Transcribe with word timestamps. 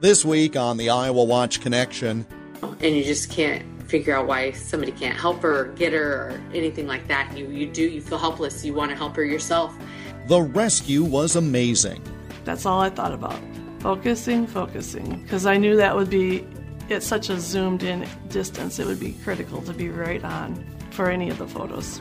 This 0.00 0.24
week 0.24 0.54
on 0.54 0.76
the 0.76 0.90
Iowa 0.90 1.24
Watch 1.24 1.60
Connection. 1.60 2.24
And 2.62 2.96
you 2.96 3.02
just 3.02 3.32
can't 3.32 3.64
figure 3.90 4.14
out 4.14 4.28
why 4.28 4.52
somebody 4.52 4.92
can't 4.92 5.18
help 5.18 5.42
her 5.42 5.62
or 5.62 5.64
get 5.72 5.92
her 5.92 6.28
or 6.28 6.42
anything 6.54 6.86
like 6.86 7.08
that. 7.08 7.36
You, 7.36 7.48
you 7.48 7.66
do, 7.66 7.82
you 7.82 8.00
feel 8.00 8.18
helpless. 8.18 8.64
You 8.64 8.74
want 8.74 8.92
to 8.92 8.96
help 8.96 9.16
her 9.16 9.24
yourself. 9.24 9.76
The 10.28 10.40
rescue 10.40 11.02
was 11.02 11.34
amazing. 11.34 12.00
That's 12.44 12.64
all 12.64 12.80
I 12.80 12.90
thought 12.90 13.12
about. 13.12 13.40
Focusing, 13.80 14.46
focusing. 14.46 15.20
Because 15.22 15.46
I 15.46 15.56
knew 15.56 15.74
that 15.74 15.96
would 15.96 16.10
be, 16.10 16.46
at 16.90 17.02
such 17.02 17.28
a 17.28 17.40
zoomed 17.40 17.82
in 17.82 18.06
distance, 18.28 18.78
it 18.78 18.86
would 18.86 19.00
be 19.00 19.14
critical 19.24 19.62
to 19.62 19.72
be 19.72 19.88
right 19.88 20.22
on 20.22 20.64
for 20.90 21.10
any 21.10 21.28
of 21.28 21.38
the 21.38 21.48
photos. 21.48 22.00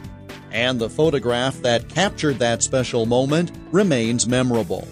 And 0.52 0.80
the 0.80 0.90
photograph 0.90 1.60
that 1.64 1.90
captured 1.90 2.38
that 2.38 2.62
special 2.62 3.08
moment 3.08 3.52
remains 3.72 4.28
memorable. 4.28 4.88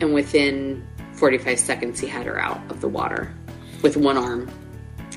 And 0.00 0.14
within 0.14 0.86
45 1.16 1.58
seconds, 1.58 2.00
he 2.00 2.06
had 2.06 2.26
her 2.26 2.38
out 2.38 2.60
of 2.70 2.80
the 2.80 2.88
water 2.88 3.34
with 3.82 3.96
one 3.96 4.16
arm, 4.16 4.50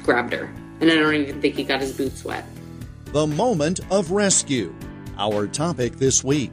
grabbed 0.04 0.34
her. 0.34 0.54
And 0.82 0.90
I 0.90 0.96
don't 0.96 1.14
even 1.14 1.42
think 1.42 1.56
he 1.56 1.64
got 1.64 1.82
his 1.82 1.96
boots 1.96 2.24
wet. 2.24 2.46
The 3.06 3.28
moment 3.28 3.82
of 3.92 4.12
rescue, 4.12 4.74
our 5.18 5.48
topic 5.48 5.98
this 5.98 6.24
week. 6.24 6.52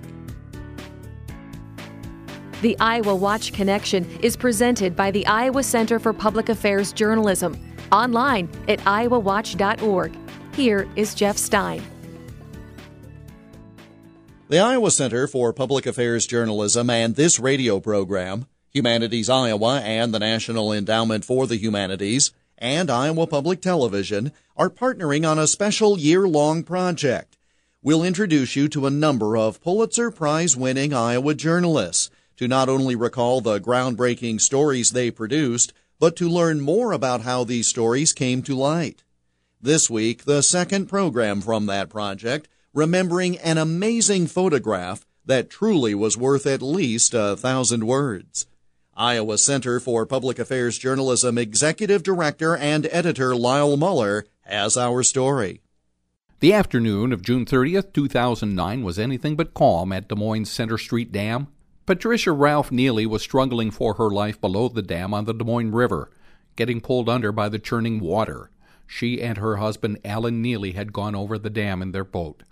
The 2.62 2.76
Iowa 2.80 3.14
Watch 3.14 3.52
Connection 3.52 4.10
is 4.20 4.36
presented 4.36 4.96
by 4.96 5.10
the 5.10 5.26
Iowa 5.26 5.62
Center 5.62 5.98
for 5.98 6.12
Public 6.12 6.48
Affairs 6.48 6.92
Journalism, 6.92 7.56
online 7.92 8.48
at 8.66 8.80
iowawatch.org. 8.80 10.16
Here 10.54 10.88
is 10.96 11.14
Jeff 11.14 11.36
Stein. 11.36 11.82
The 14.48 14.58
Iowa 14.58 14.90
Center 14.90 15.26
for 15.26 15.52
Public 15.52 15.86
Affairs 15.86 16.26
Journalism 16.26 16.88
and 16.88 17.14
this 17.14 17.38
radio 17.38 17.78
program, 17.78 18.46
Humanities 18.76 19.30
Iowa 19.30 19.80
and 19.80 20.12
the 20.12 20.18
National 20.18 20.70
Endowment 20.70 21.24
for 21.24 21.46
the 21.46 21.56
Humanities, 21.56 22.32
and 22.58 22.90
Iowa 22.90 23.26
Public 23.26 23.62
Television 23.62 24.32
are 24.54 24.68
partnering 24.68 25.26
on 25.26 25.38
a 25.38 25.46
special 25.46 25.98
year 25.98 26.28
long 26.28 26.62
project. 26.62 27.38
We'll 27.82 28.04
introduce 28.04 28.54
you 28.54 28.68
to 28.68 28.84
a 28.84 28.90
number 28.90 29.34
of 29.34 29.62
Pulitzer 29.62 30.10
Prize 30.10 30.58
winning 30.58 30.92
Iowa 30.92 31.32
journalists 31.32 32.10
to 32.36 32.46
not 32.46 32.68
only 32.68 32.94
recall 32.94 33.40
the 33.40 33.58
groundbreaking 33.58 34.42
stories 34.42 34.90
they 34.90 35.10
produced, 35.10 35.72
but 35.98 36.14
to 36.16 36.28
learn 36.28 36.60
more 36.60 36.92
about 36.92 37.22
how 37.22 37.44
these 37.44 37.68
stories 37.68 38.12
came 38.12 38.42
to 38.42 38.54
light. 38.54 39.04
This 39.58 39.88
week, 39.88 40.24
the 40.24 40.42
second 40.42 40.84
program 40.84 41.40
from 41.40 41.64
that 41.64 41.88
project, 41.88 42.46
remembering 42.74 43.38
an 43.38 43.56
amazing 43.56 44.26
photograph 44.26 45.06
that 45.24 45.48
truly 45.48 45.94
was 45.94 46.18
worth 46.18 46.46
at 46.46 46.60
least 46.60 47.14
a 47.14 47.36
thousand 47.36 47.86
words. 47.86 48.46
Iowa 48.98 49.36
Center 49.36 49.78
for 49.78 50.06
Public 50.06 50.38
Affairs 50.38 50.78
Journalism 50.78 51.36
Executive 51.36 52.02
Director 52.02 52.56
and 52.56 52.88
Editor 52.90 53.36
Lyle 53.36 53.76
Muller 53.76 54.24
has 54.40 54.74
our 54.74 55.02
story. 55.02 55.60
The 56.40 56.54
afternoon 56.54 57.12
of 57.12 57.20
June 57.20 57.44
30th, 57.44 57.92
2009 57.92 58.82
was 58.82 58.98
anything 58.98 59.36
but 59.36 59.52
calm 59.52 59.92
at 59.92 60.08
Des 60.08 60.14
Moines 60.14 60.50
Center 60.50 60.78
Street 60.78 61.12
Dam. 61.12 61.48
Patricia 61.84 62.32
Ralph 62.32 62.72
Neely 62.72 63.04
was 63.04 63.20
struggling 63.20 63.70
for 63.70 63.94
her 63.94 64.08
life 64.08 64.40
below 64.40 64.70
the 64.70 64.80
dam 64.80 65.12
on 65.12 65.26
the 65.26 65.34
Des 65.34 65.44
Moines 65.44 65.72
River, 65.72 66.10
getting 66.56 66.80
pulled 66.80 67.10
under 67.10 67.32
by 67.32 67.50
the 67.50 67.58
churning 67.58 68.00
water. 68.00 68.50
She 68.86 69.20
and 69.20 69.36
her 69.36 69.56
husband, 69.56 69.98
Alan 70.06 70.40
Neely, 70.40 70.72
had 70.72 70.94
gone 70.94 71.14
over 71.14 71.36
the 71.36 71.50
dam 71.50 71.82
in 71.82 71.92
their 71.92 72.02
boat. 72.02 72.44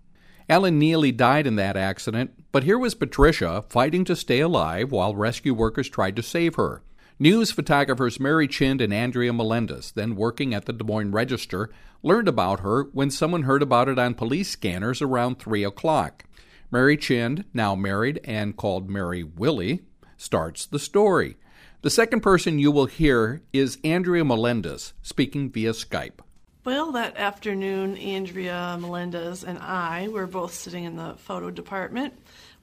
Alan 0.48 0.78
Neely 0.78 1.11
died 1.11 1.47
in 1.47 1.56
that 1.56 1.77
accident, 1.77 2.33
but 2.53 2.64
here 2.64 2.78
was 2.78 2.95
Patricia 2.95 3.64
fighting 3.69 4.05
to 4.05 4.14
stay 4.14 4.41
alive 4.41 4.92
while 4.92 5.17
rescue 5.17 5.55
workers 5.55 5.89
tried 5.89 6.17
to 6.17 6.23
save 6.23 6.56
her. 6.56 6.83
News 7.19 7.51
photographers 7.51 8.20
Mary 8.20 8.47
Chind 8.47 8.81
and 8.83 8.92
Andrea 8.92 9.33
Melendez, 9.33 9.92
then 9.92 10.17
working 10.17 10.53
at 10.53 10.67
the 10.67 10.73
Des 10.73 10.85
Moines 10.85 11.13
Register, 11.13 11.70
learned 12.02 12.29
about 12.29 12.61
her 12.61 12.85
when 12.92 13.11
someone 13.11 13.45
heard 13.45 13.63
about 13.63 13.89
it 13.89 13.98
on 13.98 14.14
police 14.14 14.51
scanners 14.51 15.01
around 15.01 15.39
3 15.39 15.64
o'clock. 15.64 16.24
Mary 16.70 16.96
Chind, 16.96 17.45
now 17.55 17.74
married 17.74 18.20
and 18.24 18.57
called 18.57 18.90
Mary 18.90 19.23
Willie, 19.23 19.83
starts 20.19 20.67
the 20.67 20.79
story. 20.79 21.36
The 21.80 21.90
second 21.90 22.20
person 22.20 22.58
you 22.58 22.70
will 22.70 22.86
hear 22.86 23.42
is 23.52 23.79
Andrea 23.85 24.24
Melendez, 24.24 24.92
speaking 25.01 25.51
via 25.51 25.73
Skype. 25.73 26.23
Well, 26.64 26.92
that 26.92 27.19
afternoon, 27.19 27.98
Andrea 27.98 28.79
Melendez 28.80 29.45
and 29.45 29.58
I 29.58 30.08
were 30.08 30.27
both 30.27 30.55
sitting 30.55 30.85
in 30.85 30.97
the 30.97 31.13
photo 31.19 31.51
department 31.51 32.14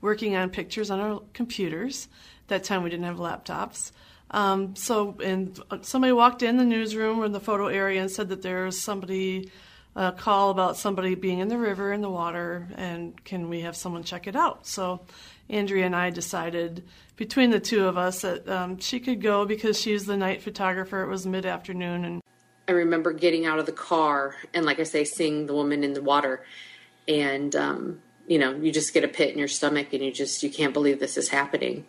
working 0.01 0.35
on 0.35 0.49
pictures 0.49 0.89
on 0.89 0.99
our 0.99 1.21
computers. 1.33 2.07
That 2.47 2.63
time 2.63 2.81
we 2.81 2.89
didn't 2.89 3.05
have 3.05 3.17
laptops. 3.17 3.91
Um, 4.31 4.75
so, 4.75 5.19
and 5.23 5.59
somebody 5.83 6.13
walked 6.13 6.41
in 6.41 6.57
the 6.57 6.65
newsroom 6.65 7.19
or 7.19 7.25
in 7.25 7.31
the 7.31 7.39
photo 7.39 7.67
area 7.67 8.01
and 8.01 8.09
said 8.09 8.29
that 8.29 8.41
there 8.41 8.65
was 8.65 8.81
somebody, 8.81 9.51
a 9.95 10.11
call 10.11 10.49
about 10.49 10.77
somebody 10.77 11.13
being 11.13 11.37
in 11.37 11.47
the 11.47 11.59
river 11.59 11.93
in 11.93 12.01
the 12.01 12.09
water, 12.09 12.69
and 12.77 13.23
can 13.23 13.49
we 13.49 13.61
have 13.61 13.75
someone 13.75 14.03
check 14.03 14.25
it 14.25 14.35
out? 14.35 14.65
So, 14.65 15.01
Andrea 15.47 15.85
and 15.85 15.95
I 15.95 16.09
decided 16.09 16.85
between 17.17 17.51
the 17.51 17.59
two 17.59 17.85
of 17.85 17.99
us 17.99 18.21
that 18.21 18.49
um, 18.49 18.79
she 18.79 18.99
could 18.99 19.21
go 19.21 19.45
because 19.45 19.79
she's 19.79 20.07
the 20.07 20.17
night 20.17 20.41
photographer. 20.41 21.03
It 21.03 21.07
was 21.07 21.27
mid 21.27 21.45
afternoon, 21.45 22.03
and 22.03 22.21
I 22.67 22.73
remember 22.73 23.11
getting 23.11 23.45
out 23.45 23.59
of 23.59 23.65
the 23.65 23.71
car 23.71 24.35
and, 24.53 24.65
like 24.65 24.79
I 24.79 24.83
say, 24.83 25.03
seeing 25.03 25.45
the 25.45 25.53
woman 25.53 25.83
in 25.83 25.93
the 25.93 26.01
water, 26.01 26.45
and 27.07 27.55
um, 27.55 28.01
you 28.27 28.39
know, 28.39 28.53
you 28.55 28.71
just 28.71 28.93
get 28.93 29.03
a 29.03 29.07
pit 29.07 29.31
in 29.31 29.39
your 29.39 29.47
stomach, 29.47 29.93
and 29.93 30.03
you 30.03 30.11
just 30.11 30.43
you 30.43 30.49
can't 30.49 30.73
believe 30.73 30.99
this 30.99 31.17
is 31.17 31.29
happening, 31.29 31.85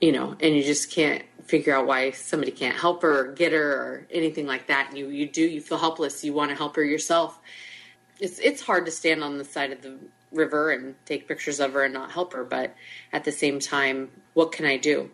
you 0.00 0.12
know, 0.12 0.36
and 0.40 0.54
you 0.54 0.62
just 0.62 0.90
can't 0.90 1.24
figure 1.44 1.74
out 1.74 1.86
why 1.86 2.10
somebody 2.10 2.52
can't 2.52 2.76
help 2.76 3.02
her 3.02 3.26
or 3.26 3.32
get 3.32 3.52
her 3.52 3.72
or 3.72 4.06
anything 4.10 4.46
like 4.46 4.66
that. 4.66 4.88
And 4.90 4.98
you 4.98 5.08
you 5.08 5.26
do 5.26 5.42
you 5.42 5.60
feel 5.60 5.78
helpless. 5.78 6.24
You 6.24 6.32
want 6.32 6.50
to 6.50 6.56
help 6.56 6.76
her 6.76 6.84
yourself. 6.84 7.38
It's 8.18 8.38
it's 8.40 8.60
hard 8.62 8.86
to 8.86 8.92
stand 8.92 9.24
on 9.24 9.38
the 9.38 9.44
side 9.44 9.72
of 9.72 9.82
the 9.82 9.98
river 10.32 10.70
and 10.70 10.94
take 11.06 11.26
pictures 11.26 11.60
of 11.60 11.72
her 11.72 11.84
and 11.84 11.94
not 11.94 12.10
help 12.10 12.32
her, 12.34 12.44
but 12.44 12.74
at 13.12 13.24
the 13.24 13.32
same 13.32 13.58
time, 13.58 14.10
what 14.34 14.52
can 14.52 14.64
I 14.66 14.76
do? 14.76 15.10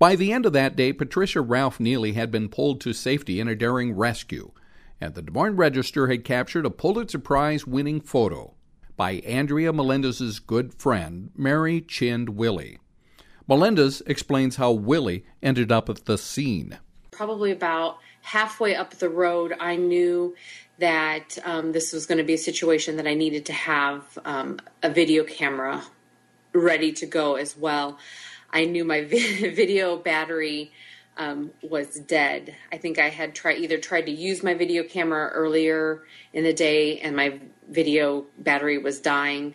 By 0.00 0.16
the 0.16 0.32
end 0.32 0.46
of 0.46 0.54
that 0.54 0.76
day, 0.76 0.94
Patricia 0.94 1.42
Ralph 1.42 1.78
Neely 1.78 2.14
had 2.14 2.30
been 2.30 2.48
pulled 2.48 2.80
to 2.80 2.94
safety 2.94 3.38
in 3.38 3.48
a 3.48 3.54
daring 3.54 3.92
rescue, 3.92 4.50
and 4.98 5.14
the 5.14 5.20
Des 5.20 5.30
Moines 5.30 5.56
Register 5.56 6.06
had 6.06 6.24
captured 6.24 6.64
a 6.64 6.70
Pulitzer 6.70 7.18
Prize 7.18 7.66
winning 7.66 8.00
photo 8.00 8.54
by 8.96 9.16
Andrea 9.26 9.74
Melendez's 9.74 10.38
good 10.38 10.72
friend, 10.72 11.30
Mary 11.36 11.82
Chind 11.82 12.30
Willie. 12.30 12.78
Melendez 13.46 14.02
explains 14.06 14.56
how 14.56 14.72
Willie 14.72 15.26
ended 15.42 15.70
up 15.70 15.90
at 15.90 16.06
the 16.06 16.16
scene. 16.16 16.78
Probably 17.10 17.50
about 17.50 17.98
halfway 18.22 18.74
up 18.74 18.94
the 18.94 19.10
road, 19.10 19.54
I 19.60 19.76
knew 19.76 20.34
that 20.78 21.36
um, 21.44 21.72
this 21.72 21.92
was 21.92 22.06
going 22.06 22.16
to 22.16 22.24
be 22.24 22.32
a 22.32 22.38
situation 22.38 22.96
that 22.96 23.06
I 23.06 23.12
needed 23.12 23.44
to 23.44 23.52
have 23.52 24.18
um, 24.24 24.60
a 24.82 24.88
video 24.88 25.24
camera 25.24 25.84
ready 26.54 26.90
to 26.92 27.04
go 27.04 27.34
as 27.34 27.54
well. 27.54 27.98
I 28.52 28.64
knew 28.64 28.84
my 28.84 29.04
video 29.04 29.96
battery 29.96 30.72
um, 31.16 31.50
was 31.62 31.94
dead. 32.00 32.56
I 32.72 32.78
think 32.78 32.98
I 32.98 33.10
had 33.10 33.34
tried 33.34 33.58
either 33.58 33.78
tried 33.78 34.06
to 34.06 34.10
use 34.10 34.42
my 34.42 34.54
video 34.54 34.82
camera 34.82 35.28
earlier 35.28 36.02
in 36.32 36.44
the 36.44 36.52
day, 36.52 36.98
and 37.00 37.14
my 37.14 37.40
video 37.68 38.26
battery 38.38 38.78
was 38.78 39.00
dying. 39.00 39.54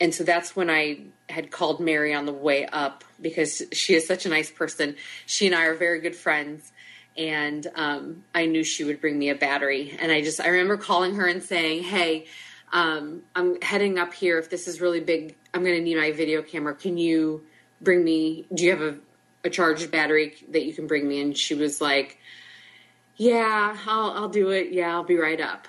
And 0.00 0.14
so 0.14 0.24
that's 0.24 0.54
when 0.54 0.70
I 0.70 1.00
had 1.28 1.50
called 1.50 1.80
Mary 1.80 2.14
on 2.14 2.26
the 2.26 2.32
way 2.32 2.66
up 2.66 3.04
because 3.20 3.62
she 3.72 3.94
is 3.94 4.06
such 4.06 4.26
a 4.26 4.28
nice 4.28 4.50
person. 4.50 4.96
She 5.26 5.46
and 5.46 5.54
I 5.54 5.64
are 5.66 5.74
very 5.74 6.00
good 6.00 6.14
friends, 6.14 6.70
and 7.16 7.66
um, 7.74 8.24
I 8.34 8.46
knew 8.46 8.62
she 8.62 8.84
would 8.84 9.00
bring 9.00 9.18
me 9.18 9.30
a 9.30 9.34
battery. 9.34 9.96
And 9.98 10.12
I 10.12 10.22
just 10.22 10.40
I 10.40 10.48
remember 10.48 10.76
calling 10.76 11.16
her 11.16 11.26
and 11.26 11.42
saying, 11.42 11.82
"Hey." 11.82 12.26
Um, 12.72 13.22
I'm 13.36 13.60
heading 13.62 14.00
up 14.00 14.12
here. 14.12 14.36
If 14.36 14.50
this 14.50 14.66
is 14.66 14.80
really 14.80 14.98
big, 14.98 15.36
I'm 15.52 15.62
going 15.62 15.76
to 15.76 15.80
need 15.80 15.96
my 15.96 16.10
video 16.10 16.42
camera. 16.42 16.74
Can 16.74 16.96
you 16.96 17.44
bring 17.84 18.04
me 18.04 18.46
do 18.54 18.64
you 18.64 18.70
have 18.70 18.80
a, 18.80 18.96
a 19.44 19.50
charged 19.50 19.90
battery 19.90 20.34
that 20.50 20.64
you 20.64 20.72
can 20.72 20.86
bring 20.86 21.06
me 21.06 21.20
and 21.20 21.36
she 21.36 21.54
was 21.54 21.80
like 21.80 22.18
yeah 23.16 23.76
I'll, 23.86 24.10
I'll 24.12 24.28
do 24.28 24.50
it 24.50 24.72
yeah 24.72 24.92
i'll 24.92 25.04
be 25.04 25.16
right 25.16 25.40
up 25.40 25.68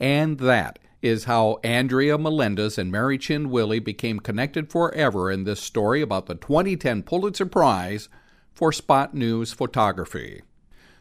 and 0.00 0.38
that 0.38 0.78
is 1.02 1.24
how 1.24 1.58
Andrea 1.62 2.18
Melendez 2.18 2.78
and 2.78 2.90
Mary 2.90 3.18
Chind 3.18 3.50
Willie 3.50 3.78
became 3.78 4.18
connected 4.18 4.70
forever 4.70 5.30
in 5.30 5.44
this 5.44 5.60
story 5.60 6.02
about 6.02 6.26
the 6.26 6.34
2010 6.34 7.02
Pulitzer 7.02 7.46
Prize 7.46 8.08
for 8.52 8.72
Spot 8.72 9.14
News 9.14 9.52
Photography. 9.52 10.42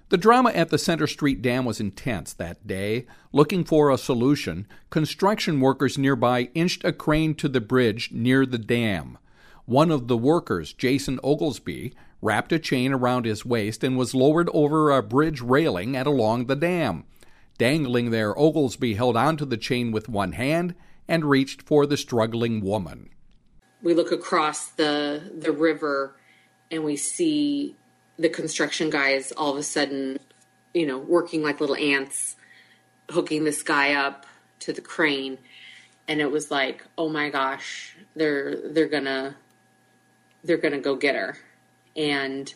The 0.09 0.17
drama 0.17 0.51
at 0.51 0.69
the 0.69 0.77
Center 0.77 1.07
Street 1.07 1.41
Dam 1.41 1.65
was 1.65 1.79
intense 1.79 2.33
that 2.33 2.67
day. 2.67 3.07
Looking 3.33 3.63
for 3.63 3.89
a 3.89 3.97
solution, 3.97 4.67
construction 4.91 5.59
workers 5.59 5.97
nearby 5.97 6.49
inched 6.53 6.85
a 6.85 6.93
crane 6.93 7.33
to 7.35 7.49
the 7.49 7.61
bridge 7.61 8.11
near 8.11 8.45
the 8.45 8.59
dam. 8.59 9.17
One 9.65 9.89
of 9.89 10.07
the 10.07 10.17
workers, 10.17 10.73
Jason 10.73 11.19
Oglesby, 11.23 11.93
wrapped 12.21 12.51
a 12.51 12.59
chain 12.59 12.93
around 12.93 13.25
his 13.25 13.45
waist 13.45 13.83
and 13.83 13.97
was 13.97 14.13
lowered 14.13 14.49
over 14.53 14.91
a 14.91 15.01
bridge 15.01 15.41
railing 15.41 15.95
and 15.95 16.07
along 16.07 16.45
the 16.45 16.55
dam. 16.55 17.05
Dangling 17.57 18.11
there, 18.11 18.37
Oglesby 18.37 18.93
held 18.93 19.17
onto 19.17 19.45
the 19.45 19.57
chain 19.57 19.91
with 19.91 20.09
one 20.09 20.33
hand 20.33 20.75
and 21.07 21.25
reached 21.25 21.61
for 21.61 21.85
the 21.85 21.97
struggling 21.97 22.61
woman. 22.61 23.09
We 23.81 23.93
look 23.93 24.11
across 24.11 24.67
the 24.67 25.31
the 25.35 25.51
river 25.51 26.15
and 26.71 26.83
we 26.83 26.95
see 26.95 27.75
the 28.17 28.29
construction 28.29 28.89
guys 28.89 29.31
all 29.31 29.51
of 29.51 29.57
a 29.57 29.63
sudden, 29.63 30.19
you 30.73 30.85
know, 30.85 30.97
working 30.97 31.43
like 31.43 31.59
little 31.59 31.75
ants, 31.75 32.35
hooking 33.09 33.43
this 33.43 33.61
guy 33.63 33.93
up 33.93 34.25
to 34.61 34.73
the 34.73 34.81
crane. 34.81 35.37
And 36.07 36.21
it 36.21 36.31
was 36.31 36.51
like, 36.51 36.85
oh 36.97 37.09
my 37.09 37.29
gosh, 37.29 37.95
they're 38.15 38.57
they're 38.71 38.89
gonna 38.89 39.35
they're 40.45 40.57
gonna 40.57 40.79
go 40.79 40.95
get 40.95 41.15
her. 41.15 41.37
And, 41.95 42.53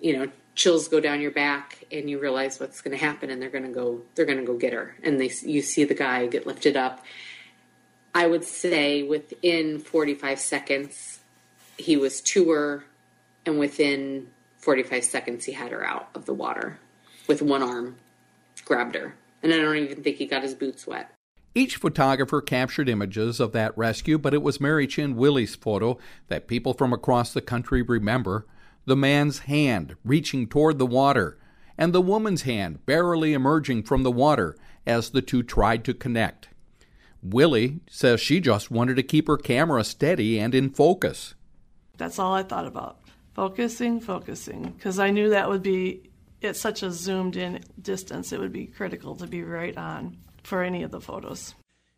you 0.00 0.16
know, 0.16 0.30
chills 0.56 0.88
go 0.88 0.98
down 0.98 1.20
your 1.20 1.30
back 1.30 1.84
and 1.92 2.10
you 2.10 2.18
realize 2.18 2.58
what's 2.58 2.80
going 2.80 2.96
to 2.96 3.04
happen 3.04 3.30
and 3.30 3.40
they're 3.40 3.50
going 3.50 3.66
to 3.66 3.70
go 3.70 4.00
they're 4.14 4.24
going 4.24 4.38
to 4.38 4.44
go 4.44 4.56
get 4.56 4.72
her. 4.72 4.96
And 5.04 5.20
they 5.20 5.30
you 5.42 5.62
see 5.62 5.84
the 5.84 5.94
guy 5.94 6.26
get 6.26 6.46
lifted 6.46 6.76
up. 6.76 7.04
I 8.14 8.26
would 8.26 8.44
say 8.44 9.02
within 9.02 9.78
45 9.78 10.40
seconds 10.40 11.20
he 11.76 11.96
was 11.96 12.22
to 12.22 12.50
her 12.50 12.84
and 13.44 13.58
within 13.58 14.28
45 14.58 15.04
seconds 15.04 15.44
he 15.44 15.52
had 15.52 15.70
her 15.70 15.86
out 15.86 16.08
of 16.14 16.24
the 16.24 16.34
water 16.34 16.78
with 17.28 17.42
one 17.42 17.62
arm 17.62 17.96
grabbed 18.64 18.96
her. 18.96 19.14
And 19.42 19.52
i 19.52 19.58
don't 19.58 19.76
even 19.76 20.02
think 20.02 20.16
he 20.16 20.26
got 20.26 20.42
his 20.42 20.54
boots 20.54 20.86
wet 20.86 21.15
each 21.56 21.76
photographer 21.76 22.42
captured 22.42 22.86
images 22.86 23.40
of 23.40 23.52
that 23.52 23.76
rescue, 23.78 24.18
but 24.18 24.34
it 24.34 24.42
was 24.42 24.60
Mary 24.60 24.86
Chind 24.86 25.16
Willie's 25.16 25.56
photo 25.56 25.98
that 26.28 26.46
people 26.46 26.74
from 26.74 26.92
across 26.92 27.32
the 27.32 27.40
country 27.40 27.80
remember 27.80 28.46
the 28.84 28.94
man's 28.94 29.40
hand 29.40 29.96
reaching 30.04 30.46
toward 30.46 30.78
the 30.78 30.86
water, 30.86 31.38
and 31.78 31.92
the 31.92 32.02
woman's 32.02 32.42
hand 32.42 32.84
barely 32.84 33.32
emerging 33.32 33.82
from 33.82 34.02
the 34.02 34.12
water 34.12 34.54
as 34.86 35.10
the 35.10 35.22
two 35.22 35.42
tried 35.42 35.82
to 35.84 35.94
connect. 35.94 36.48
Willie 37.22 37.80
says 37.88 38.20
she 38.20 38.38
just 38.38 38.70
wanted 38.70 38.96
to 38.96 39.02
keep 39.02 39.26
her 39.26 39.38
camera 39.38 39.82
steady 39.82 40.38
and 40.38 40.54
in 40.54 40.68
focus. 40.68 41.34
That's 41.96 42.18
all 42.18 42.34
I 42.34 42.42
thought 42.42 42.66
about. 42.66 43.00
Focusing, 43.34 43.98
focusing, 43.98 44.74
because 44.76 44.98
I 44.98 45.10
knew 45.10 45.30
that 45.30 45.48
would 45.48 45.62
be 45.62 46.10
at 46.42 46.54
such 46.54 46.82
a 46.82 46.90
zoomed 46.90 47.36
in 47.36 47.64
distance, 47.80 48.30
it 48.30 48.40
would 48.40 48.52
be 48.52 48.66
critical 48.66 49.16
to 49.16 49.26
be 49.26 49.42
right 49.42 49.76
on 49.76 50.18
for 50.46 50.62
any 50.62 50.82
of 50.82 50.90
the 50.90 51.00
photos. 51.00 51.54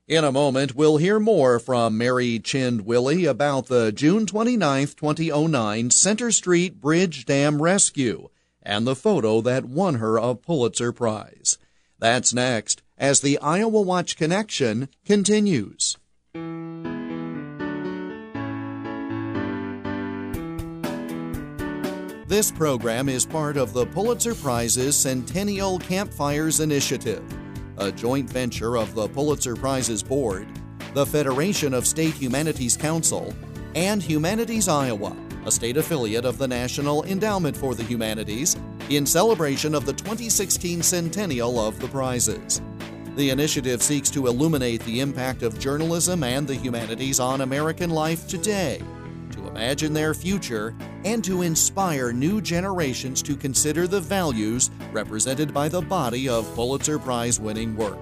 In 0.09 0.25
a 0.25 0.33
moment, 0.33 0.75
we'll 0.75 0.97
hear 0.97 1.21
more 1.21 1.59
from 1.59 1.99
Mary 1.99 2.39
Chind 2.39 2.87
Willie 2.87 3.27
about 3.27 3.67
the 3.67 3.93
June 3.93 4.25
29, 4.25 4.87
2009 4.87 5.91
Center 5.91 6.33
Street 6.33 6.81
Bridge 6.81 7.27
Dam 7.27 7.61
rescue 7.61 8.31
and 8.63 8.87
the 8.87 8.97
photo 8.97 9.43
that 9.43 9.67
won 9.67 9.97
her 9.97 10.17
a 10.17 10.35
Pulitzer 10.35 10.93
Prize. 10.93 11.59
That's 11.99 12.33
next 12.33 12.83
as 12.97 13.21
the 13.21 13.39
Iowa 13.41 13.83
Watch 13.83 14.17
Connection 14.17 14.89
continues. 15.05 15.99
This 22.27 22.51
program 22.51 23.09
is 23.09 23.27
part 23.27 23.59
of 23.59 23.73
the 23.73 23.87
Pulitzer 23.87 24.35
Prize's 24.35 24.97
Centennial 24.97 25.79
Campfires 25.79 26.61
Initiative 26.61 27.23
a 27.79 27.93
joint 27.93 28.29
venture 28.29 28.77
of 28.77 28.95
the 28.95 29.09
Pulitzer 29.09 29.55
Prizes 29.55 30.03
Board, 30.03 30.47
the 30.95 31.07
Federation 31.07 31.73
of 31.73 31.87
State 31.87 32.15
Humanities 32.15 32.77
Council, 32.77 33.35
and 33.75 34.03
Humanities 34.03 34.69
Iowa, 34.69 35.17
a 35.47 35.51
state 35.51 35.77
affiliate 35.77 36.25
of 36.25 36.39
the 36.39 36.49
National 36.49 37.05
Endowment 37.05 37.57
for 37.57 37.75
the 37.75 37.85
Humanities, 37.85 38.57
in 38.91 39.07
celebration 39.07 39.75
of 39.75 39.87
the 39.87 39.93
2016 39.93 40.83
centennial 40.83 41.61
of 41.61 41.79
the 41.79 41.89
prizes. 41.89 42.61
The 43.17 43.31
initiative 43.31 43.83
seeks 43.83 44.11
to 44.11 44.27
illuminate 44.27 44.83
the 44.85 45.01
impact 45.01 45.43
of 45.43 45.59
journalism 45.59 46.23
and 46.25 46.47
the 46.47 46.55
humanities 46.55 47.21
on 47.21 47.43
American 47.43 47.91
life 47.91 48.27
today 48.27 48.83
to 49.39 49.47
imagine 49.49 49.93
their 49.93 50.15
future, 50.15 50.75
and 51.05 51.23
to 51.25 51.43
inspire 51.43 52.13
new 52.13 52.41
generations 52.41 53.23
to 53.23 53.37
consider 53.37 53.87
the 53.87 54.01
values 54.01 54.71
represented 54.99 55.55
by 55.55 55.69
the 55.69 55.81
body 55.81 56.29
of 56.29 56.53
Pulitzer 56.57 56.99
Prize 56.99 57.39
winning 57.39 57.77
work. 57.77 57.99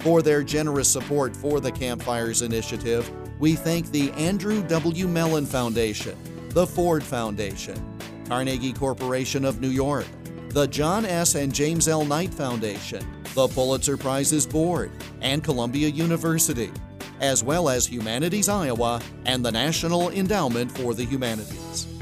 For 0.00 0.20
their 0.20 0.42
generous 0.42 0.88
support 0.88 1.36
for 1.36 1.60
the 1.60 1.70
Campfires 1.70 2.42
Initiative, 2.42 3.08
we 3.38 3.54
thank 3.54 3.92
the 3.92 4.10
Andrew 4.12 4.60
W. 4.66 5.06
Mellon 5.06 5.46
Foundation, 5.46 6.18
the 6.48 6.66
Ford 6.66 7.04
Foundation, 7.04 7.78
Carnegie 8.26 8.72
Corporation 8.72 9.44
of 9.44 9.60
New 9.60 9.68
York, 9.68 10.06
the 10.48 10.66
John 10.66 11.04
S. 11.04 11.36
and 11.36 11.54
James 11.54 11.86
L. 11.86 12.04
Knight 12.04 12.34
Foundation, 12.34 13.06
the 13.34 13.46
Pulitzer 13.46 13.96
Prizes 13.96 14.44
Board, 14.44 14.90
and 15.20 15.44
Columbia 15.44 15.86
University 15.86 16.72
as 17.20 17.42
well 17.42 17.68
as 17.68 17.86
Humanities 17.86 18.48
Iowa 18.48 19.00
and 19.24 19.44
the 19.44 19.50
National 19.50 20.10
Endowment 20.10 20.70
for 20.70 20.94
the 20.94 21.04
Humanities. 21.04 21.97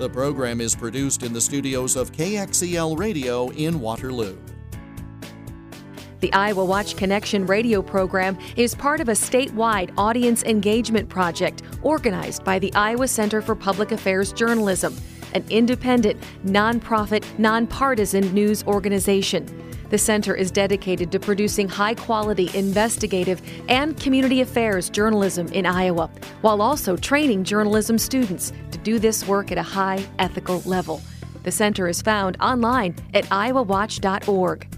The 0.00 0.08
program 0.08 0.62
is 0.62 0.74
produced 0.74 1.24
in 1.24 1.34
the 1.34 1.42
studios 1.42 1.94
of 1.94 2.10
KXEL 2.10 2.98
Radio 2.98 3.50
in 3.50 3.78
Waterloo. 3.80 4.38
The 6.20 6.32
Iowa 6.32 6.64
Watch 6.64 6.96
Connection 6.96 7.44
radio 7.44 7.82
program 7.82 8.38
is 8.56 8.74
part 8.74 9.02
of 9.02 9.10
a 9.10 9.12
statewide 9.12 9.92
audience 9.98 10.42
engagement 10.44 11.10
project 11.10 11.64
organized 11.82 12.44
by 12.44 12.58
the 12.58 12.72
Iowa 12.72 13.08
Center 13.08 13.42
for 13.42 13.54
Public 13.54 13.92
Affairs 13.92 14.32
Journalism, 14.32 14.96
an 15.34 15.44
independent, 15.50 16.18
nonprofit, 16.46 17.22
nonpartisan 17.38 18.32
news 18.32 18.64
organization. 18.64 19.69
The 19.90 19.98
center 19.98 20.36
is 20.36 20.52
dedicated 20.52 21.10
to 21.10 21.18
producing 21.18 21.68
high 21.68 21.94
quality 21.94 22.48
investigative 22.54 23.42
and 23.68 23.98
community 23.98 24.40
affairs 24.40 24.88
journalism 24.88 25.48
in 25.48 25.66
Iowa, 25.66 26.08
while 26.42 26.62
also 26.62 26.96
training 26.96 27.42
journalism 27.42 27.98
students 27.98 28.52
to 28.70 28.78
do 28.78 29.00
this 29.00 29.26
work 29.26 29.50
at 29.50 29.58
a 29.58 29.64
high 29.64 30.06
ethical 30.20 30.60
level. 30.60 31.02
The 31.42 31.50
center 31.50 31.88
is 31.88 32.02
found 32.02 32.36
online 32.40 32.94
at 33.14 33.24
iowawatch.org. 33.24 34.76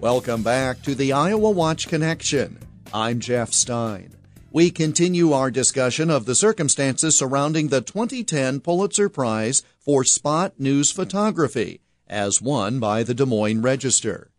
Welcome 0.00 0.42
back 0.42 0.82
to 0.82 0.96
the 0.96 1.12
Iowa 1.12 1.50
Watch 1.52 1.86
Connection. 1.86 2.58
I'm 2.92 3.20
Jeff 3.20 3.52
Stein. 3.52 4.10
We 4.50 4.70
continue 4.70 5.32
our 5.32 5.52
discussion 5.52 6.10
of 6.10 6.26
the 6.26 6.34
circumstances 6.34 7.16
surrounding 7.16 7.68
the 7.68 7.80
2010 7.80 8.60
Pulitzer 8.60 9.08
Prize 9.08 9.62
for 9.84 10.02
spot 10.02 10.58
news 10.58 10.90
photography, 10.90 11.82
as 12.08 12.40
won 12.40 12.80
by 12.80 13.02
the 13.02 13.12
Des 13.12 13.26
Moines 13.26 13.60
Register. 13.60 14.30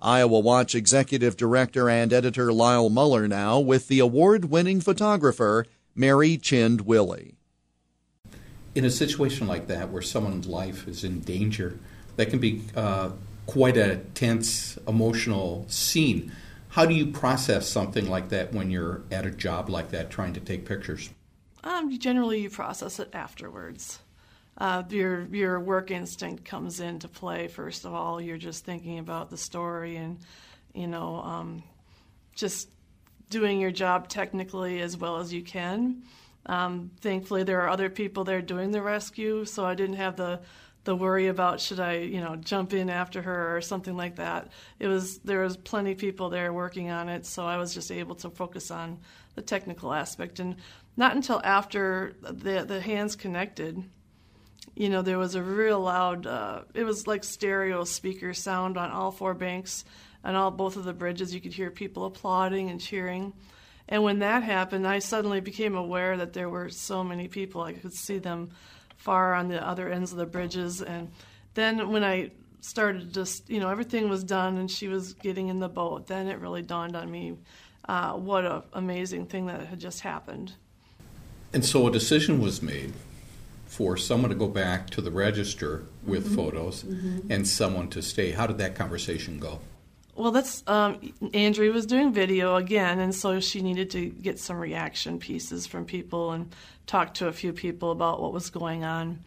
Iowa 0.00 0.38
Watch 0.38 0.76
Executive 0.76 1.36
Director 1.36 1.90
and 1.90 2.12
Editor 2.12 2.52
Lyle 2.52 2.88
Muller 2.88 3.26
now 3.26 3.58
with 3.58 3.88
the 3.88 3.98
award 3.98 4.44
winning 4.44 4.80
photographer 4.80 5.66
Mary 5.96 6.36
Chind 6.36 6.82
Willie. 6.82 7.34
In 8.76 8.84
a 8.84 8.90
situation 8.90 9.48
like 9.48 9.66
that 9.66 9.90
where 9.90 10.02
someone's 10.02 10.46
life 10.46 10.86
is 10.86 11.02
in 11.02 11.18
danger, 11.20 11.80
that 12.14 12.30
can 12.30 12.38
be 12.38 12.62
uh, 12.76 13.10
quite 13.46 13.76
a 13.76 13.96
tense, 14.14 14.78
emotional 14.86 15.66
scene. 15.68 16.30
How 16.68 16.86
do 16.86 16.94
you 16.94 17.06
process 17.06 17.68
something 17.68 18.08
like 18.08 18.28
that 18.28 18.52
when 18.52 18.70
you're 18.70 19.02
at 19.10 19.26
a 19.26 19.32
job 19.32 19.68
like 19.68 19.90
that 19.90 20.10
trying 20.10 20.32
to 20.34 20.40
take 20.40 20.64
pictures? 20.64 21.10
Um, 21.64 21.98
generally, 21.98 22.40
you 22.40 22.50
process 22.50 23.00
it 23.00 23.10
afterwards 23.12 23.98
uh, 24.58 24.82
your 24.90 25.24
your 25.26 25.60
work 25.60 25.90
instinct 25.90 26.44
comes 26.44 26.80
into 26.80 27.08
play. 27.08 27.48
First 27.48 27.84
of 27.84 27.94
all, 27.94 28.20
you're 28.20 28.36
just 28.36 28.64
thinking 28.64 28.98
about 28.98 29.30
the 29.30 29.36
story 29.36 29.96
and 29.96 30.18
you 30.74 30.86
know 30.86 31.16
um, 31.16 31.62
just 32.34 32.68
doing 33.30 33.60
your 33.60 33.70
job 33.70 34.08
technically 34.08 34.80
as 34.80 34.96
well 34.96 35.16
as 35.18 35.32
you 35.32 35.42
can. 35.42 36.02
Um, 36.44 36.90
thankfully, 37.00 37.44
there 37.44 37.62
are 37.62 37.70
other 37.70 37.88
people 37.88 38.24
there 38.24 38.42
doing 38.42 38.72
the 38.72 38.82
rescue, 38.82 39.44
so 39.44 39.64
I 39.64 39.74
didn't 39.74 39.96
have 39.96 40.16
the 40.16 40.40
the 40.84 40.96
worry 40.96 41.28
about 41.28 41.60
should 41.60 41.80
I 41.80 41.98
you 41.98 42.20
know 42.20 42.36
jump 42.36 42.74
in 42.74 42.90
after 42.90 43.22
her 43.22 43.56
or 43.56 43.62
something 43.62 43.96
like 43.96 44.16
that. 44.16 44.52
It 44.78 44.86
was 44.86 45.18
there 45.18 45.40
was 45.40 45.56
plenty 45.56 45.92
of 45.92 45.98
people 45.98 46.28
there 46.28 46.52
working 46.52 46.90
on 46.90 47.08
it, 47.08 47.24
so 47.24 47.46
I 47.46 47.56
was 47.56 47.72
just 47.72 47.90
able 47.90 48.16
to 48.16 48.28
focus 48.28 48.70
on 48.70 48.98
the 49.34 49.42
technical 49.42 49.94
aspect 49.94 50.40
and 50.40 50.56
not 50.96 51.16
until 51.16 51.40
after 51.42 52.14
the 52.20 52.64
the 52.64 52.82
hands 52.82 53.16
connected 53.16 53.82
you 54.74 54.88
know, 54.88 55.02
there 55.02 55.18
was 55.18 55.34
a 55.34 55.42
real 55.42 55.80
loud, 55.80 56.26
uh, 56.26 56.62
it 56.74 56.84
was 56.84 57.06
like 57.06 57.24
stereo 57.24 57.84
speaker 57.84 58.32
sound 58.32 58.76
on 58.76 58.90
all 58.90 59.10
four 59.10 59.34
banks 59.34 59.84
and 60.24 60.36
all 60.36 60.50
both 60.50 60.76
of 60.76 60.84
the 60.84 60.92
bridges. 60.92 61.34
You 61.34 61.40
could 61.40 61.52
hear 61.52 61.70
people 61.70 62.06
applauding 62.06 62.70
and 62.70 62.80
cheering. 62.80 63.32
And 63.88 64.02
when 64.02 64.20
that 64.20 64.42
happened, 64.42 64.86
I 64.86 65.00
suddenly 65.00 65.40
became 65.40 65.74
aware 65.74 66.16
that 66.16 66.32
there 66.32 66.48
were 66.48 66.70
so 66.70 67.04
many 67.04 67.28
people. 67.28 67.60
I 67.60 67.74
could 67.74 67.92
see 67.92 68.18
them 68.18 68.50
far 68.96 69.34
on 69.34 69.48
the 69.48 69.66
other 69.66 69.88
ends 69.90 70.12
of 70.12 70.18
the 70.18 70.26
bridges. 70.26 70.80
And 70.80 71.10
then 71.54 71.90
when 71.90 72.04
I 72.04 72.30
started 72.60 73.12
just, 73.12 73.50
you 73.50 73.60
know, 73.60 73.68
everything 73.68 74.08
was 74.08 74.24
done 74.24 74.56
and 74.56 74.70
she 74.70 74.88
was 74.88 75.12
getting 75.14 75.48
in 75.48 75.58
the 75.58 75.68
boat, 75.68 76.06
then 76.06 76.28
it 76.28 76.38
really 76.38 76.62
dawned 76.62 76.96
on 76.96 77.10
me 77.10 77.36
uh, 77.88 78.12
what 78.12 78.44
an 78.44 78.62
amazing 78.72 79.26
thing 79.26 79.46
that 79.46 79.66
had 79.66 79.80
just 79.80 80.00
happened. 80.00 80.54
And 81.52 81.64
so 81.64 81.86
a 81.86 81.90
decision 81.90 82.40
was 82.40 82.62
made 82.62 82.94
for 83.72 83.96
someone 83.96 84.28
to 84.28 84.36
go 84.36 84.48
back 84.48 84.90
to 84.90 85.00
the 85.00 85.10
register 85.10 85.82
with 86.04 86.26
mm-hmm. 86.26 86.36
photos 86.36 86.82
mm-hmm. 86.82 87.32
and 87.32 87.48
someone 87.48 87.88
to 87.88 88.02
stay. 88.02 88.30
How 88.30 88.46
did 88.46 88.58
that 88.58 88.74
conversation 88.74 89.38
go? 89.38 89.60
Well, 90.14 90.30
that's 90.30 90.62
um, 90.66 91.14
Andrea 91.32 91.72
was 91.72 91.86
doing 91.86 92.12
video 92.12 92.56
again, 92.56 93.00
and 93.00 93.14
so 93.14 93.40
she 93.40 93.62
needed 93.62 93.88
to 93.92 94.10
get 94.10 94.38
some 94.38 94.58
reaction 94.58 95.18
pieces 95.18 95.66
from 95.66 95.86
people 95.86 96.32
and 96.32 96.54
talk 96.86 97.14
to 97.14 97.28
a 97.28 97.32
few 97.32 97.54
people 97.54 97.92
about 97.92 98.20
what 98.20 98.34
was 98.34 98.50
going 98.50 98.84
on. 98.84 99.20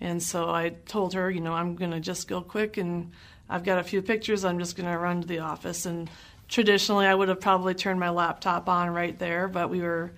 And 0.00 0.20
so 0.20 0.50
I 0.50 0.70
told 0.86 1.14
her, 1.14 1.30
you 1.30 1.40
know, 1.40 1.52
I'm 1.52 1.76
going 1.76 1.92
to 1.92 2.00
just 2.00 2.26
go 2.26 2.40
quick, 2.40 2.78
and 2.78 3.12
I've 3.48 3.62
got 3.62 3.78
a 3.78 3.84
few 3.84 4.02
pictures. 4.02 4.44
I'm 4.44 4.58
just 4.58 4.76
going 4.76 4.90
to 4.90 4.98
run 4.98 5.20
to 5.20 5.28
the 5.28 5.38
office. 5.38 5.86
And 5.86 6.10
traditionally, 6.48 7.06
I 7.06 7.14
would 7.14 7.28
have 7.28 7.40
probably 7.40 7.74
turned 7.74 8.00
my 8.00 8.10
laptop 8.10 8.68
on 8.68 8.90
right 8.90 9.16
there, 9.16 9.46
but 9.46 9.70
we 9.70 9.80
were 9.80 10.10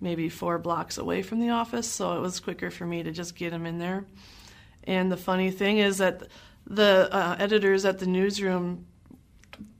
maybe 0.00 0.28
four 0.28 0.58
blocks 0.58 0.98
away 0.98 1.22
from 1.22 1.40
the 1.40 1.50
office, 1.50 1.86
so 1.86 2.16
it 2.16 2.20
was 2.20 2.40
quicker 2.40 2.70
for 2.70 2.86
me 2.86 3.02
to 3.02 3.12
just 3.12 3.36
get 3.36 3.50
them 3.50 3.66
in 3.66 3.78
there. 3.78 4.04
And 4.84 5.12
the 5.12 5.16
funny 5.16 5.50
thing 5.50 5.78
is 5.78 5.98
that 5.98 6.28
the 6.66 7.08
uh, 7.12 7.36
editors 7.38 7.84
at 7.84 7.98
the 7.98 8.06
newsroom 8.06 8.86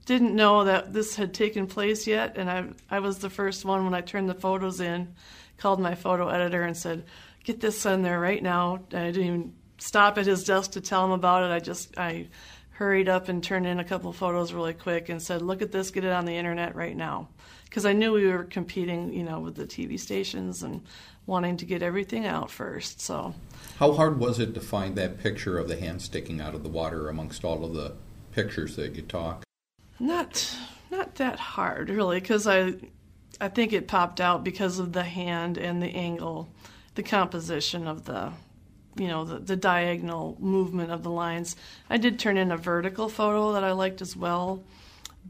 didn't 0.05 0.35
know 0.35 0.65
that 0.65 0.93
this 0.93 1.15
had 1.15 1.33
taken 1.33 1.67
place 1.67 2.07
yet, 2.07 2.37
and 2.37 2.49
I 2.49 2.65
I 2.89 2.99
was 2.99 3.19
the 3.19 3.29
first 3.29 3.65
one 3.65 3.83
when 3.85 3.93
I 3.93 4.01
turned 4.01 4.29
the 4.29 4.33
photos 4.33 4.81
in, 4.81 5.15
called 5.57 5.79
my 5.79 5.95
photo 5.95 6.27
editor 6.27 6.63
and 6.63 6.75
said, 6.75 7.05
"Get 7.43 7.61
this 7.61 7.85
in 7.85 8.01
there 8.01 8.19
right 8.19 8.41
now." 8.41 8.81
I 8.93 9.11
didn't 9.11 9.23
even 9.23 9.53
stop 9.77 10.17
at 10.17 10.25
his 10.25 10.43
desk 10.43 10.71
to 10.71 10.81
tell 10.81 11.05
him 11.05 11.11
about 11.11 11.43
it. 11.43 11.53
I 11.53 11.59
just 11.59 11.97
I 11.97 12.27
hurried 12.71 13.09
up 13.09 13.29
and 13.29 13.43
turned 13.43 13.67
in 13.67 13.79
a 13.79 13.83
couple 13.83 14.11
photos 14.11 14.53
really 14.53 14.73
quick 14.73 15.09
and 15.09 15.21
said, 15.21 15.41
"Look 15.41 15.61
at 15.61 15.71
this, 15.71 15.91
get 15.91 16.03
it 16.03 16.11
on 16.11 16.25
the 16.25 16.35
internet 16.35 16.75
right 16.75 16.95
now," 16.95 17.29
because 17.71 17.85
I 17.85 17.93
knew 17.93 18.11
we 18.11 18.27
were 18.27 18.43
competing, 18.43 19.13
you 19.13 19.23
know, 19.23 19.39
with 19.39 19.55
the 19.55 19.63
TV 19.65 19.97
stations 19.97 20.61
and 20.61 20.81
wanting 21.25 21.55
to 21.55 21.65
get 21.65 21.81
everything 21.81 22.25
out 22.25 22.51
first. 22.51 22.99
So, 22.99 23.33
how 23.77 23.93
hard 23.93 24.19
was 24.19 24.39
it 24.39 24.53
to 24.55 24.59
find 24.59 24.97
that 24.97 25.23
picture 25.23 25.57
of 25.57 25.69
the 25.69 25.79
hand 25.79 26.01
sticking 26.01 26.41
out 26.41 26.53
of 26.53 26.63
the 26.63 26.69
water 26.69 27.07
amongst 27.07 27.45
all 27.45 27.63
of 27.63 27.73
the 27.73 27.93
pictures 28.33 28.75
that 28.75 28.97
you 28.97 29.03
took? 29.03 29.43
Not 29.99 30.53
not 30.91 31.15
that 31.15 31.39
hard 31.39 31.89
really 31.89 32.19
because 32.19 32.45
I 32.45 32.73
I 33.39 33.47
think 33.47 33.71
it 33.71 33.87
popped 33.87 34.19
out 34.19 34.43
because 34.43 34.77
of 34.77 34.91
the 34.91 35.03
hand 35.03 35.57
and 35.57 35.81
the 35.81 35.95
angle, 35.95 36.49
the 36.95 37.03
composition 37.03 37.87
of 37.87 38.03
the 38.03 38.33
you 38.97 39.07
know 39.07 39.23
the, 39.23 39.39
the 39.39 39.55
diagonal 39.55 40.35
movement 40.41 40.91
of 40.91 41.03
the 41.03 41.09
lines. 41.09 41.55
I 41.89 41.95
did 41.95 42.19
turn 42.19 42.35
in 42.35 42.51
a 42.51 42.57
vertical 42.57 43.07
photo 43.07 43.53
that 43.53 43.63
I 43.63 43.71
liked 43.71 44.01
as 44.01 44.13
well, 44.13 44.61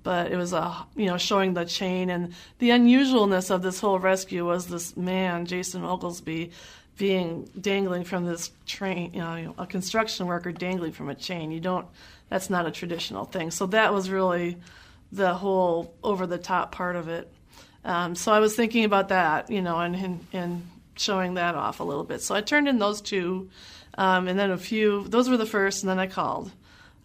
but 0.04 0.32
it 0.32 0.38
was 0.38 0.54
a 0.54 0.86
you 0.96 1.06
know 1.06 1.18
showing 1.18 1.54
the 1.54 1.66
chain 1.66 2.10
and 2.10 2.34
the 2.60 2.70
unusualness 2.70 3.52
of 3.52 3.62
this 3.62 3.80
whole 3.80 4.00
rescue 4.00 4.46
was 4.46 4.68
this 4.68 4.96
man 4.98 5.46
Jason 5.46 5.84
Oglesby 5.84 6.52
being 6.98 7.50
dangling 7.60 8.04
from 8.04 8.26
this 8.26 8.52
train, 8.68 9.12
you 9.14 9.20
know, 9.20 9.56
a 9.58 9.66
construction 9.66 10.28
worker 10.28 10.52
dangling 10.52 10.92
from 10.92 11.10
a 11.10 11.16
chain. 11.16 11.52
You 11.52 11.60
don't 11.60 11.88
that's 12.30 12.50
not 12.50 12.66
a 12.66 12.72
traditional 12.72 13.26
thing. 13.26 13.52
So 13.52 13.66
that 13.68 13.94
was 13.94 14.10
really 14.10 14.58
the 15.12 15.34
whole 15.34 15.94
over 16.04 16.26
the 16.26 16.38
top 16.38 16.72
part 16.72 16.96
of 16.96 17.10
it. 17.10 17.32
Um, 17.84 18.16
so 18.16 18.32
I 18.32 18.40
was 18.40 18.56
thinking 18.56 18.86
about 18.86 19.10
that, 19.10 19.50
you 19.50 19.62
know, 19.62 19.80
and, 19.80 19.96
and, 19.96 20.26
and 20.32 20.70
showing 20.96 21.34
that 21.36 21.56
off 21.56 21.80
a 21.80 21.84
little 21.84 22.04
bit. 22.04 22.22
So 22.22 22.36
I 22.36 22.42
turned 22.42 22.68
in 22.68 22.80
those 22.80 23.02
two, 23.02 23.50
um, 23.98 24.28
and 24.28 24.40
then 24.40 24.52
a 24.52 24.58
few. 24.58 25.06
Those 25.08 25.30
were 25.30 25.38
the 25.38 25.46
first, 25.46 25.84
and 25.84 25.90
then 25.90 26.00
I 26.00 26.08
called. 26.08 26.52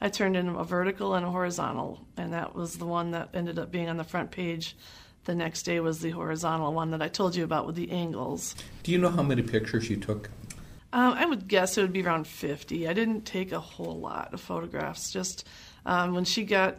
I 0.00 0.09
turned 0.09 0.37
in 0.37 0.49
a 0.49 0.65
vertical 0.65 1.15
and 1.15 1.25
a 1.25 1.31
horizontal, 1.31 2.07
and 2.17 2.33
that 2.33 2.55
was 2.55 2.76
the 2.76 2.87
one 2.87 3.12
that 3.12 3.31
ended 3.33 3.59
up 3.59 3.71
being 3.71 3.88
on 3.88 3.97
the 3.97 4.05
front 4.05 4.31
page. 4.31 4.76
The 5.25 5.35
next 5.35 5.62
day 5.62 5.81
was 5.81 6.00
the 6.00 6.11
horizontal 6.11 6.73
one 6.73 6.91
that 6.91 7.03
I 7.03 7.09
told 7.09 7.35
you 7.35 7.45
about 7.45 7.67
with 7.67 7.76
the 7.76 7.91
angles. 7.91 8.55
Do 8.83 8.93
you 8.93 8.99
know 8.99 9.09
how 9.09 9.23
many 9.23 9.43
pictures 9.43 9.88
you 9.88 9.97
took? 9.97 10.31
Um, 10.93 11.15
I 11.15 11.26
would 11.26 11.49
guess 11.49 11.76
it 11.76 11.83
would 11.83 11.93
be 11.93 12.03
around 12.03 12.26
50. 12.26 12.87
I 12.87 12.93
didn't 12.93 13.23
take 13.23 13.53
a 13.53 13.59
whole 13.59 13.99
lot 13.99 14.33
of 14.33 14.41
photographs. 14.41 15.11
Just 15.11 15.47
um, 15.85 16.15
when 16.15 16.25
she 16.25 16.45
got 16.45 16.79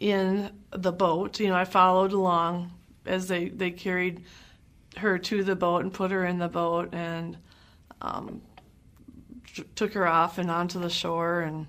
in 0.00 0.50
the 0.70 0.92
boat, 0.92 1.38
you 1.38 1.48
know, 1.48 1.54
I 1.54 1.64
followed 1.64 2.12
along 2.12 2.72
as 3.04 3.28
they, 3.28 3.48
they 3.48 3.70
carried 3.70 4.24
her 4.96 5.18
to 5.18 5.44
the 5.44 5.54
boat 5.54 5.82
and 5.82 5.92
put 5.92 6.10
her 6.10 6.24
in 6.24 6.38
the 6.38 6.48
boat 6.48 6.92
and 6.92 7.36
um, 8.00 8.42
t- 9.54 9.64
took 9.74 9.92
her 9.92 10.06
off 10.06 10.38
and 10.38 10.50
onto 10.50 10.80
the 10.80 10.90
shore. 10.90 11.40
And, 11.42 11.66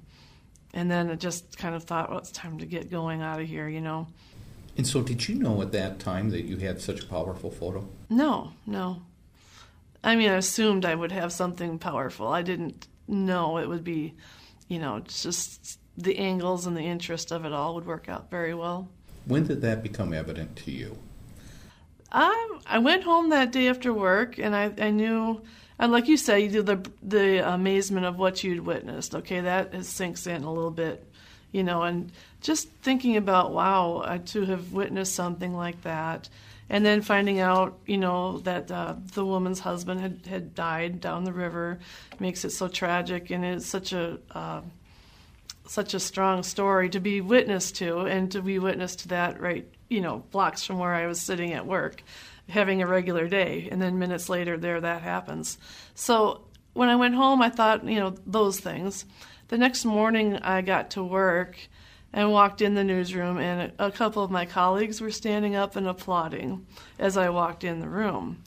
and 0.77 0.91
then 0.91 1.10
it 1.10 1.19
just 1.19 1.57
kind 1.57 1.74
of 1.74 1.86
thought, 1.86 2.12
well, 2.12 2.19
it's 2.19 2.31
time 2.31 2.60
to 2.60 2.65
get 2.67 2.91
going 2.91 3.24
out 3.24 3.41
of 3.41 3.48
here, 3.48 3.67
you 3.67 3.81
know. 3.81 4.05
And 4.77 4.86
so, 4.86 5.01
did 5.01 5.27
you 5.27 5.34
know 5.34 5.60
at 5.63 5.72
that 5.72 5.98
time 5.98 6.29
that 6.29 6.43
you 6.43 6.57
had 6.57 6.79
such 6.79 7.01
a 7.01 7.07
powerful 7.07 7.50
photo? 7.50 7.89
No, 8.12 8.53
no. 8.67 9.01
I 10.03 10.15
mean, 10.15 10.29
I 10.29 10.36
assumed 10.36 10.86
I 10.86 10.93
would 10.93 11.12
have 11.12 11.34
something 11.34 11.79
powerful. 11.79 12.27
I 12.27 12.43
didn't 12.43 12.88
know 13.07 13.57
it 13.57 13.67
would 13.67 13.84
be, 13.84 14.13
you 14.67 14.77
know, 14.77 15.00
just 15.00 15.79
the 15.98 16.19
angles 16.19 16.67
and 16.67 16.77
the 16.77 16.81
interest 16.81 17.31
of 17.31 17.43
it 17.43 17.51
all 17.51 17.74
would 17.74 17.88
work 17.88 18.07
out 18.07 18.29
very 18.29 18.53
well. 18.53 18.88
When 19.25 19.48
did 19.48 19.62
that 19.62 19.81
become 19.81 20.13
evident 20.13 20.55
to 20.57 20.72
you? 20.72 20.96
Um, 22.12 22.62
I 22.67 22.77
went 22.77 23.01
home 23.01 23.31
that 23.31 23.51
day 23.51 23.67
after 23.67 23.91
work, 23.91 24.38
and 24.38 24.55
I, 24.55 24.72
I 24.77 24.91
knew, 24.91 25.41
and 25.79 25.91
like 25.91 26.07
you 26.07 26.17
said, 26.17 26.38
you 26.38 26.50
do 26.50 26.63
the 26.63 26.91
the 27.01 27.48
amazement 27.53 28.05
of 28.05 28.17
what 28.17 28.43
you'd 28.43 28.65
witnessed. 28.65 29.15
Okay, 29.15 29.41
that 29.41 29.86
sinks 29.86 30.27
in 30.27 30.43
a 30.43 30.51
little 30.51 30.72
bit, 30.72 31.05
you 31.51 31.63
know, 31.63 31.84
and 31.84 32.12
just 32.41 32.69
thinking 32.81 33.17
about 33.17 33.53
wow, 33.53 34.19
to 34.25 34.46
have 34.46 34.74
witnessed 34.74 35.13
something 35.13 35.55
like 35.55 35.81
that 35.84 36.29
and 36.69 36.86
then 36.86 37.01
finding 37.01 37.39
out, 37.39 37.77
you 37.86 37.98
know, 37.98 38.39
that 38.39 38.69
uh, 38.69 38.96
the 39.13 39.25
woman's 39.25 39.60
husband 39.60 40.01
had, 40.01 40.25
had 40.27 40.53
died 40.55 41.00
down 41.00 41.24
the 41.24 41.31
river 41.31 41.79
makes 42.19 42.43
it 42.43 42.50
so 42.50 42.67
tragic, 42.67 43.29
and 43.29 43.46
it's 43.46 43.65
such 43.65 43.93
a 43.93 44.19
uh, 44.31 44.62
such 45.67 45.93
a 45.93 46.00
strong 46.00 46.43
story 46.43 46.89
to 46.89 47.00
be 47.00 47.21
witness 47.21 47.71
to, 47.74 48.00
and 48.00 48.31
to 48.31 48.41
be 48.41 48.59
witness 48.59 48.95
to 48.97 49.07
that 49.09 49.39
right, 49.39 49.67
you 49.89 50.01
know, 50.01 50.24
blocks 50.31 50.63
from 50.63 50.79
where 50.79 50.93
I 50.93 51.07
was 51.07 51.21
sitting 51.21 51.53
at 51.53 51.65
work, 51.65 52.03
having 52.50 52.81
a 52.81 52.88
regular 52.88 53.27
day, 53.27 53.67
and 53.71 53.81
then 53.81 54.00
minutes 54.00 54.29
later, 54.29 54.57
there 54.57 54.81
that 54.81 55.01
happens. 55.01 55.57
So 55.95 56.45
when 56.74 56.89
I 56.89 56.95
went 56.95 57.15
home, 57.15 57.41
I 57.41 57.50
thought, 57.50 57.83
you 57.83 58.00
know, 58.00 58.15
those 58.25 58.59
things. 58.59 59.05
The 59.50 59.57
next 59.57 59.86
morning, 59.86 60.38
I 60.38 60.62
got 60.62 60.91
to 60.91 61.03
work 61.03 61.57
and 62.13 62.31
walked 62.31 62.62
in 62.62 62.75
the 62.75 62.83
newsroom, 62.83 63.38
and 63.38 63.71
a 63.79 63.91
couple 63.91 64.24
of 64.24 64.31
my 64.31 64.45
colleagues 64.45 65.01
were 65.01 65.12
standing 65.12 65.55
up 65.55 65.75
and 65.75 65.88
applauding 65.88 66.65
as 66.97 67.17
I 67.17 67.29
walked 67.29 67.63
in 67.63 67.79
the 67.79 67.89
room. 67.89 68.43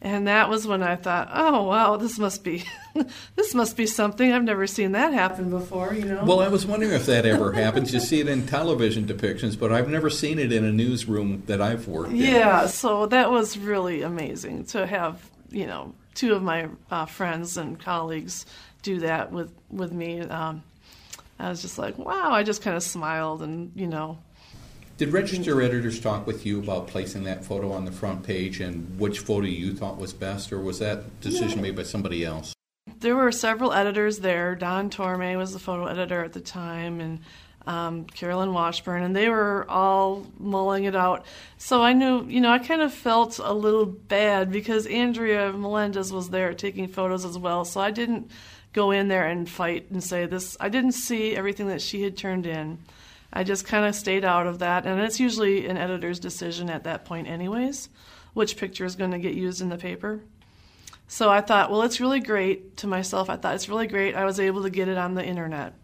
And 0.00 0.28
that 0.28 0.48
was 0.48 0.64
when 0.64 0.82
I 0.82 0.94
thought, 0.94 1.28
"Oh 1.32 1.64
wow, 1.64 1.96
this 1.96 2.20
must 2.20 2.44
be, 2.44 2.64
this 3.34 3.52
must 3.52 3.76
be 3.76 3.86
something. 3.86 4.32
I've 4.32 4.44
never 4.44 4.66
seen 4.66 4.92
that 4.92 5.12
happen 5.12 5.50
before." 5.50 5.92
You 5.92 6.04
know. 6.04 6.24
Well, 6.24 6.40
I 6.40 6.46
was 6.46 6.64
wondering 6.64 6.92
if 6.92 7.06
that 7.06 7.26
ever 7.26 7.52
happens. 7.52 7.92
You 7.92 7.98
see 7.98 8.20
it 8.20 8.28
in 8.28 8.46
television 8.46 9.06
depictions, 9.06 9.58
but 9.58 9.72
I've 9.72 9.88
never 9.88 10.08
seen 10.08 10.38
it 10.38 10.52
in 10.52 10.64
a 10.64 10.70
newsroom 10.70 11.42
that 11.46 11.60
I've 11.60 11.88
worked 11.88 12.10
in. 12.10 12.16
Yeah, 12.16 12.66
so 12.66 13.06
that 13.06 13.30
was 13.32 13.58
really 13.58 14.02
amazing 14.02 14.66
to 14.66 14.86
have, 14.86 15.28
you 15.50 15.66
know, 15.66 15.94
two 16.14 16.32
of 16.32 16.42
my 16.44 16.68
uh, 16.92 17.06
friends 17.06 17.56
and 17.56 17.78
colleagues 17.78 18.46
do 18.82 19.00
that 19.00 19.32
with 19.32 19.52
with 19.68 19.92
me. 19.92 20.20
Um, 20.20 20.62
I 21.40 21.48
was 21.48 21.60
just 21.62 21.78
like, 21.78 21.98
wow, 21.98 22.30
I 22.30 22.42
just 22.42 22.62
kind 22.62 22.76
of 22.76 22.82
smiled 22.82 23.42
and, 23.42 23.72
you 23.74 23.86
know. 23.86 24.18
Did 24.98 25.12
register 25.12 25.62
editors 25.62 26.00
talk 26.00 26.26
with 26.26 26.44
you 26.44 26.58
about 26.58 26.88
placing 26.88 27.22
that 27.22 27.44
photo 27.44 27.70
on 27.70 27.84
the 27.84 27.92
front 27.92 28.24
page 28.24 28.58
and 28.58 28.98
which 28.98 29.20
photo 29.20 29.46
you 29.46 29.72
thought 29.72 29.96
was 29.96 30.12
best, 30.12 30.52
or 30.52 30.58
was 30.58 30.80
that 30.80 31.20
decision 31.20 31.62
made 31.62 31.76
by 31.76 31.84
somebody 31.84 32.24
else? 32.24 32.52
There 32.98 33.14
were 33.14 33.30
several 33.30 33.72
editors 33.72 34.18
there. 34.18 34.56
Don 34.56 34.90
Torme 34.90 35.36
was 35.36 35.52
the 35.52 35.60
photo 35.60 35.86
editor 35.86 36.24
at 36.24 36.32
the 36.32 36.40
time, 36.40 36.98
and 37.00 37.20
um, 37.64 38.06
Carolyn 38.06 38.52
Washburn, 38.52 39.04
and 39.04 39.14
they 39.14 39.28
were 39.28 39.64
all 39.70 40.26
mulling 40.36 40.82
it 40.82 40.96
out. 40.96 41.26
So 41.58 41.80
I 41.80 41.92
knew, 41.92 42.24
you 42.24 42.40
know, 42.40 42.50
I 42.50 42.58
kind 42.58 42.82
of 42.82 42.92
felt 42.92 43.38
a 43.38 43.54
little 43.54 43.86
bad 43.86 44.50
because 44.50 44.84
Andrea 44.86 45.52
Melendez 45.52 46.12
was 46.12 46.30
there 46.30 46.54
taking 46.54 46.88
photos 46.88 47.24
as 47.24 47.38
well. 47.38 47.64
So 47.64 47.80
I 47.80 47.92
didn't 47.92 48.32
go 48.72 48.90
in 48.90 49.06
there 49.06 49.28
and 49.28 49.48
fight 49.48 49.92
and 49.92 50.02
say 50.02 50.26
this. 50.26 50.56
I 50.58 50.68
didn't 50.68 50.92
see 50.92 51.36
everything 51.36 51.68
that 51.68 51.82
she 51.82 52.02
had 52.02 52.16
turned 52.16 52.46
in. 52.46 52.78
I 53.32 53.44
just 53.44 53.66
kind 53.66 53.84
of 53.84 53.94
stayed 53.94 54.24
out 54.24 54.46
of 54.46 54.60
that, 54.60 54.86
and 54.86 55.00
it's 55.00 55.20
usually 55.20 55.66
an 55.66 55.76
editor's 55.76 56.18
decision 56.18 56.70
at 56.70 56.84
that 56.84 57.04
point, 57.04 57.28
anyways, 57.28 57.88
which 58.32 58.56
picture 58.56 58.84
is 58.84 58.96
going 58.96 59.10
to 59.10 59.18
get 59.18 59.34
used 59.34 59.60
in 59.60 59.68
the 59.68 59.76
paper. 59.76 60.20
So 61.08 61.30
I 61.30 61.40
thought, 61.40 61.70
well, 61.70 61.82
it's 61.82 62.00
really 62.00 62.20
great 62.20 62.76
to 62.78 62.86
myself. 62.86 63.30
I 63.30 63.36
thought 63.36 63.54
it's 63.54 63.68
really 63.68 63.86
great. 63.86 64.14
I 64.14 64.24
was 64.24 64.40
able 64.40 64.62
to 64.62 64.70
get 64.70 64.88
it 64.88 64.98
on 64.98 65.14
the 65.14 65.24
internet. 65.24 65.74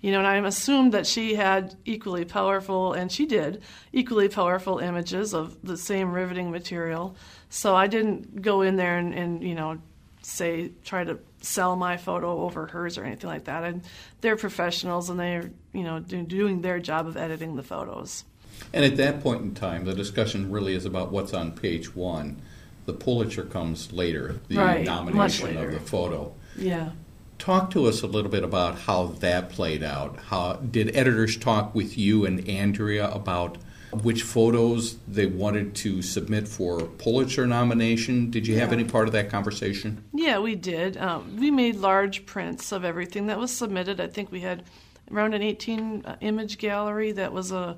You 0.00 0.12
know, 0.12 0.18
and 0.18 0.26
I 0.26 0.36
assumed 0.36 0.92
that 0.92 1.06
she 1.06 1.34
had 1.34 1.74
equally 1.84 2.24
powerful, 2.24 2.94
and 2.94 3.12
she 3.12 3.26
did, 3.26 3.62
equally 3.92 4.28
powerful 4.28 4.78
images 4.78 5.34
of 5.34 5.58
the 5.62 5.76
same 5.76 6.12
riveting 6.12 6.50
material. 6.50 7.16
So 7.50 7.76
I 7.76 7.86
didn't 7.86 8.40
go 8.40 8.62
in 8.62 8.76
there 8.76 8.96
and, 8.96 9.12
and 9.12 9.42
you 9.42 9.54
know, 9.54 9.78
say 10.22 10.72
try 10.84 11.04
to 11.04 11.18
sell 11.40 11.76
my 11.76 11.96
photo 11.96 12.42
over 12.42 12.66
hers 12.66 12.98
or 12.98 13.04
anything 13.04 13.28
like 13.28 13.44
that. 13.44 13.64
And 13.64 13.82
they're 14.20 14.36
professionals 14.36 15.10
and 15.10 15.18
they're 15.18 15.50
you 15.72 15.82
know 15.82 16.00
doing 16.00 16.62
their 16.62 16.78
job 16.78 17.06
of 17.06 17.16
editing 17.16 17.56
the 17.56 17.62
photos. 17.62 18.24
And 18.72 18.84
at 18.84 18.96
that 18.98 19.22
point 19.22 19.42
in 19.42 19.54
time, 19.54 19.84
the 19.84 19.94
discussion 19.94 20.50
really 20.50 20.74
is 20.74 20.84
about 20.84 21.10
what's 21.10 21.32
on 21.32 21.52
page 21.52 21.94
one. 21.94 22.40
The 22.86 22.92
Pulitzer 22.92 23.44
comes 23.44 23.92
later, 23.92 24.40
the 24.48 24.56
right, 24.56 24.84
nomination 24.84 25.56
of 25.56 25.72
the 25.72 25.80
photo. 25.80 26.34
Yeah. 26.56 26.90
Talk 27.38 27.70
to 27.70 27.86
us 27.86 28.02
a 28.02 28.06
little 28.06 28.30
bit 28.30 28.44
about 28.44 28.80
how 28.80 29.06
that 29.20 29.48
played 29.48 29.82
out. 29.82 30.18
How 30.26 30.54
did 30.54 30.94
editors 30.94 31.36
talk 31.36 31.74
with 31.74 31.96
you 31.96 32.26
and 32.26 32.46
Andrea 32.48 33.08
about 33.10 33.56
which 33.92 34.22
photos 34.22 34.96
they 35.08 35.26
wanted 35.26 35.74
to 35.76 36.02
submit 36.02 36.46
for 36.46 36.80
Pulitzer 36.82 37.46
nomination? 37.46 38.30
Did 38.30 38.46
you 38.46 38.58
have 38.58 38.72
any 38.72 38.84
part 38.84 39.08
of 39.08 39.12
that 39.12 39.30
conversation? 39.30 40.04
Yeah, 40.12 40.38
we 40.38 40.54
did. 40.54 40.96
Um, 40.96 41.36
we 41.36 41.50
made 41.50 41.76
large 41.76 42.26
prints 42.26 42.72
of 42.72 42.84
everything 42.84 43.26
that 43.26 43.38
was 43.38 43.50
submitted. 43.50 44.00
I 44.00 44.06
think 44.06 44.30
we 44.30 44.40
had 44.40 44.64
around 45.10 45.34
an 45.34 45.42
18 45.42 46.04
uh, 46.04 46.16
image 46.20 46.58
gallery 46.58 47.12
that 47.12 47.32
was 47.32 47.52
a 47.52 47.76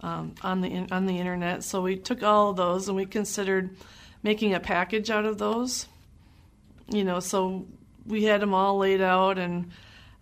um, 0.00 0.34
on 0.42 0.60
the 0.60 0.86
on 0.92 1.06
the 1.06 1.18
internet. 1.18 1.64
So 1.64 1.82
we 1.82 1.96
took 1.96 2.22
all 2.22 2.50
of 2.50 2.56
those 2.56 2.88
and 2.88 2.96
we 2.96 3.06
considered 3.06 3.76
making 4.22 4.54
a 4.54 4.60
package 4.60 5.10
out 5.10 5.24
of 5.24 5.38
those. 5.38 5.86
You 6.88 7.04
know, 7.04 7.20
so 7.20 7.66
we 8.06 8.24
had 8.24 8.40
them 8.40 8.54
all 8.54 8.78
laid 8.78 9.00
out, 9.00 9.38
and 9.38 9.70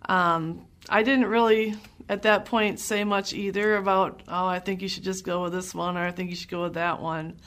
um, 0.09 0.65
I 0.89 1.03
didn't 1.03 1.27
really 1.27 1.75
at 2.09 2.23
that 2.23 2.45
point 2.45 2.79
say 2.79 3.03
much 3.03 3.33
either 3.33 3.75
about 3.75 4.23
oh 4.27 4.45
I 4.45 4.59
think 4.59 4.81
you 4.81 4.87
should 4.87 5.03
just 5.03 5.23
go 5.23 5.43
with 5.43 5.53
this 5.53 5.73
one 5.75 5.97
or 5.97 6.05
I 6.05 6.11
think 6.11 6.29
you 6.29 6.35
should 6.35 6.49
go 6.49 6.63
with 6.63 6.75
that 6.75 7.01
one. 7.01 7.37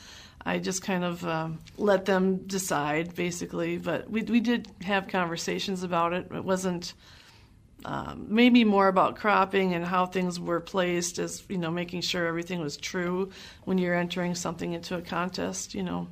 I 0.45 0.59
just 0.59 0.83
kind 0.83 1.05
of 1.05 1.25
um, 1.27 1.61
let 1.77 2.07
them 2.07 2.39
decide 2.47 3.15
basically, 3.15 3.77
but 3.77 4.11
we 4.11 4.23
we 4.23 4.41
did 4.41 4.69
have 4.83 5.09
conversations 5.09 5.83
about 5.83 6.13
it. 6.13 6.29
It 6.33 6.45
wasn't 6.45 6.95
um, 7.85 8.27
maybe 8.29 8.65
more 8.65 8.89
about 8.89 9.17
cropping 9.17 9.75
and 9.75 9.85
how 9.85 10.07
things 10.07 10.39
were 10.39 10.61
placed 10.61 11.19
as 11.19 11.43
you 11.49 11.59
know 11.59 11.71
making 11.71 12.03
sure 12.03 12.27
everything 12.27 12.61
was 12.61 12.77
true 12.77 13.31
when 13.65 13.79
you're 13.79 13.95
entering 13.95 14.35
something 14.35 14.73
into 14.75 14.97
a 14.97 15.01
contest 15.01 15.75
you 15.75 15.83
know 15.83 16.07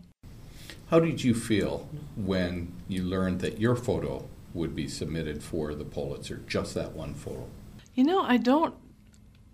how 0.90 0.99
did 0.99 1.23
you 1.23 1.35
feel 1.35 1.87
when 2.17 2.73
you 2.88 3.02
learned 3.02 3.40
that 3.40 3.61
your 3.61 3.76
photo 3.76 4.26
would 4.55 4.75
be 4.75 4.88
submitted 4.88 5.43
for 5.43 5.75
the 5.75 5.85
pulitzer 5.85 6.40
just 6.49 6.75
that 6.75 6.93
one 6.93 7.12
photo 7.12 7.47
you 7.99 8.05
know 8.05 8.23
i 8.23 8.37
don't 8.37 8.75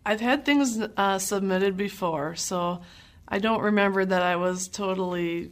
i've 0.07 0.21
had 0.21 0.45
things 0.45 0.79
uh, 0.97 1.19
submitted 1.19 1.77
before 1.77 2.35
so 2.37 2.81
i 3.27 3.39
don't 3.39 3.63
remember 3.63 4.05
that 4.05 4.23
i 4.23 4.37
was 4.37 4.69
totally 4.69 5.51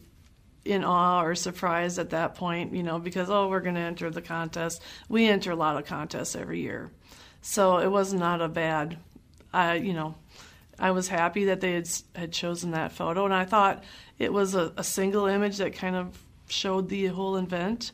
in 0.64 0.84
awe 0.84 1.22
or 1.22 1.34
surprised 1.34 1.98
at 1.98 2.10
that 2.10 2.34
point, 2.34 2.74
you 2.74 2.82
know, 2.82 2.98
because 2.98 3.28
oh, 3.30 3.48
we're 3.48 3.60
going 3.60 3.74
to 3.74 3.80
enter 3.80 4.10
the 4.10 4.22
contest. 4.22 4.80
We 5.08 5.28
enter 5.28 5.50
a 5.50 5.56
lot 5.56 5.76
of 5.76 5.86
contests 5.86 6.36
every 6.36 6.60
year, 6.60 6.90
so 7.40 7.78
it 7.78 7.90
was 7.90 8.12
not 8.12 8.40
a 8.40 8.48
bad. 8.48 8.98
I, 9.52 9.74
you 9.74 9.92
know, 9.92 10.14
I 10.78 10.92
was 10.92 11.08
happy 11.08 11.46
that 11.46 11.60
they 11.60 11.72
had 11.72 11.88
had 12.14 12.32
chosen 12.32 12.70
that 12.72 12.92
photo, 12.92 13.24
and 13.24 13.34
I 13.34 13.44
thought 13.44 13.82
it 14.18 14.32
was 14.32 14.54
a, 14.54 14.72
a 14.76 14.84
single 14.84 15.26
image 15.26 15.58
that 15.58 15.74
kind 15.74 15.96
of 15.96 16.22
showed 16.48 16.88
the 16.88 17.06
whole 17.06 17.36
event. 17.36 17.92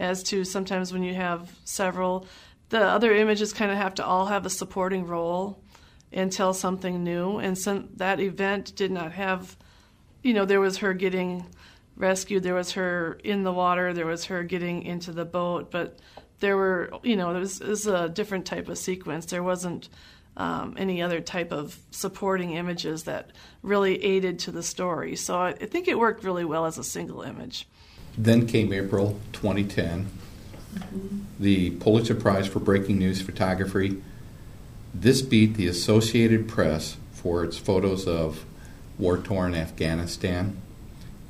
As 0.00 0.22
to 0.24 0.44
sometimes 0.44 0.92
when 0.92 1.02
you 1.02 1.14
have 1.14 1.54
several, 1.64 2.26
the 2.72 2.82
other 2.82 3.12
images 3.14 3.52
kind 3.52 3.70
of 3.70 3.76
have 3.76 3.96
to 3.96 4.04
all 4.04 4.26
have 4.26 4.46
a 4.46 4.50
supporting 4.50 5.06
role 5.06 5.62
and 6.10 6.32
tell 6.32 6.54
something 6.54 7.04
new. 7.04 7.36
And 7.36 7.56
some, 7.56 7.90
that 7.96 8.18
event 8.18 8.74
did 8.74 8.90
not 8.90 9.12
have, 9.12 9.58
you 10.22 10.32
know, 10.32 10.46
there 10.46 10.58
was 10.58 10.78
her 10.78 10.94
getting 10.94 11.44
rescued. 11.96 12.42
There 12.42 12.54
was 12.54 12.72
her 12.72 13.20
in 13.22 13.42
the 13.42 13.52
water. 13.52 13.92
There 13.92 14.06
was 14.06 14.24
her 14.24 14.42
getting 14.42 14.84
into 14.84 15.12
the 15.12 15.26
boat. 15.26 15.70
But 15.70 15.98
there 16.40 16.56
were, 16.56 16.90
you 17.02 17.14
know, 17.14 17.36
it 17.36 17.40
was, 17.40 17.60
was 17.60 17.86
a 17.86 18.08
different 18.08 18.46
type 18.46 18.70
of 18.70 18.78
sequence. 18.78 19.26
There 19.26 19.42
wasn't 19.42 19.90
um, 20.38 20.74
any 20.78 21.02
other 21.02 21.20
type 21.20 21.52
of 21.52 21.78
supporting 21.90 22.52
images 22.52 23.04
that 23.04 23.32
really 23.60 24.02
aided 24.02 24.38
to 24.40 24.50
the 24.50 24.62
story. 24.62 25.14
So 25.14 25.38
I, 25.38 25.50
I 25.50 25.66
think 25.66 25.88
it 25.88 25.98
worked 25.98 26.24
really 26.24 26.46
well 26.46 26.64
as 26.64 26.78
a 26.78 26.84
single 26.84 27.20
image. 27.20 27.68
Then 28.16 28.46
came 28.46 28.72
April 28.72 29.20
2010, 29.34 30.06
mm-hmm. 30.74 31.20
the 31.38 31.70
Pulitzer 31.70 32.14
Prize 32.14 32.46
for 32.46 32.60
Breaking 32.60 32.98
News 32.98 33.22
Photography. 33.22 34.02
This 34.94 35.22
beat 35.22 35.54
the 35.54 35.66
Associated 35.66 36.48
Press 36.48 36.96
for 37.12 37.44
its 37.44 37.56
photos 37.56 38.06
of 38.06 38.44
war 38.98 39.18
torn 39.18 39.54
Afghanistan 39.54 40.60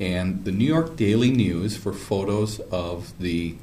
and 0.00 0.44
the 0.44 0.50
New 0.50 0.64
York 0.64 0.96
Daily 0.96 1.30
News 1.30 1.76
for 1.76 1.92
photos 1.92 2.58
of 2.70 3.16
the 3.20 3.54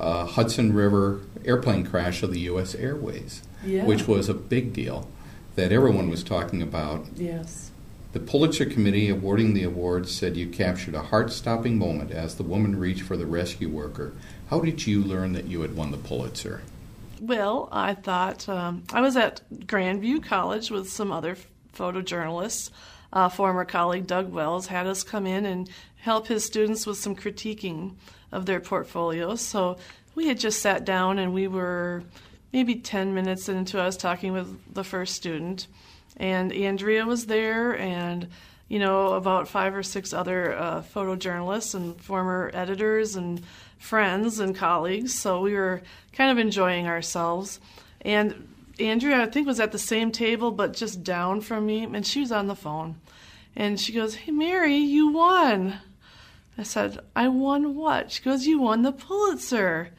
uh, 0.00 0.26
Hudson 0.26 0.72
River 0.72 1.20
airplane 1.44 1.84
crash 1.86 2.22
of 2.22 2.32
the 2.32 2.40
U.S. 2.40 2.74
Airways, 2.74 3.42
yeah. 3.64 3.84
which 3.84 4.08
was 4.08 4.28
a 4.28 4.34
big 4.34 4.72
deal 4.72 5.08
that 5.54 5.72
everyone 5.72 6.10
was 6.10 6.24
talking 6.24 6.62
about. 6.62 7.06
Yes. 7.14 7.67
The 8.12 8.20
Pulitzer 8.20 8.64
Committee 8.64 9.08
awarding 9.08 9.54
the 9.54 9.64
award 9.64 10.08
said 10.08 10.36
you 10.36 10.48
captured 10.48 10.94
a 10.94 11.02
heart 11.02 11.30
stopping 11.30 11.78
moment 11.78 12.10
as 12.10 12.34
the 12.36 12.42
woman 12.42 12.78
reached 12.78 13.02
for 13.02 13.16
the 13.16 13.26
rescue 13.26 13.68
worker. 13.68 14.14
How 14.48 14.60
did 14.60 14.86
you 14.86 15.02
learn 15.02 15.32
that 15.34 15.46
you 15.46 15.60
had 15.60 15.76
won 15.76 15.90
the 15.90 15.98
Pulitzer? 15.98 16.62
Well, 17.20 17.68
I 17.70 17.94
thought 17.94 18.48
um, 18.48 18.84
I 18.92 19.00
was 19.00 19.16
at 19.16 19.42
Grandview 19.52 20.22
College 20.22 20.70
with 20.70 20.88
some 20.88 21.12
other 21.12 21.36
photojournalists 21.74 22.70
uh, 23.12 23.28
former 23.28 23.64
colleague 23.64 24.06
Doug 24.06 24.30
Wells 24.30 24.66
had 24.66 24.86
us 24.86 25.02
come 25.02 25.26
in 25.26 25.46
and 25.46 25.68
help 25.96 26.26
his 26.26 26.44
students 26.44 26.86
with 26.86 26.98
some 26.98 27.16
critiquing 27.16 27.94
of 28.32 28.46
their 28.46 28.60
portfolios. 28.60 29.40
So 29.40 29.78
we 30.14 30.28
had 30.28 30.38
just 30.38 30.60
sat 30.60 30.84
down 30.84 31.18
and 31.18 31.32
we 31.32 31.48
were 31.48 32.02
maybe 32.52 32.76
10 32.76 33.14
minutes 33.14 33.48
into 33.48 33.80
us 33.80 33.96
talking 33.96 34.32
with 34.32 34.74
the 34.74 34.84
first 34.84 35.14
student. 35.14 35.66
And 36.18 36.52
Andrea 36.52 37.06
was 37.06 37.26
there, 37.26 37.78
and 37.78 38.28
you 38.68 38.78
know, 38.78 39.14
about 39.14 39.48
five 39.48 39.74
or 39.74 39.82
six 39.82 40.12
other 40.12 40.54
uh, 40.54 40.82
photojournalists 40.82 41.74
and 41.74 41.98
former 42.00 42.50
editors 42.52 43.16
and 43.16 43.42
friends 43.78 44.40
and 44.40 44.54
colleagues. 44.54 45.14
So 45.14 45.40
we 45.40 45.54
were 45.54 45.82
kind 46.12 46.30
of 46.30 46.38
enjoying 46.38 46.86
ourselves. 46.86 47.60
And 48.02 48.48
Andrea, 48.78 49.22
I 49.22 49.26
think, 49.26 49.46
was 49.46 49.60
at 49.60 49.72
the 49.72 49.78
same 49.78 50.12
table, 50.12 50.50
but 50.50 50.74
just 50.74 51.02
down 51.02 51.40
from 51.40 51.66
me, 51.66 51.84
and 51.84 52.06
she 52.06 52.20
was 52.20 52.30
on 52.30 52.46
the 52.46 52.54
phone. 52.54 52.96
And 53.56 53.80
she 53.80 53.92
goes, 53.92 54.14
Hey, 54.14 54.32
Mary, 54.32 54.76
you 54.76 55.08
won. 55.08 55.80
I 56.56 56.62
said, 56.62 56.98
I 57.16 57.28
won 57.28 57.74
what? 57.74 58.12
She 58.12 58.22
goes, 58.22 58.46
You 58.46 58.60
won 58.60 58.82
the 58.82 58.92
Pulitzer. 58.92 59.90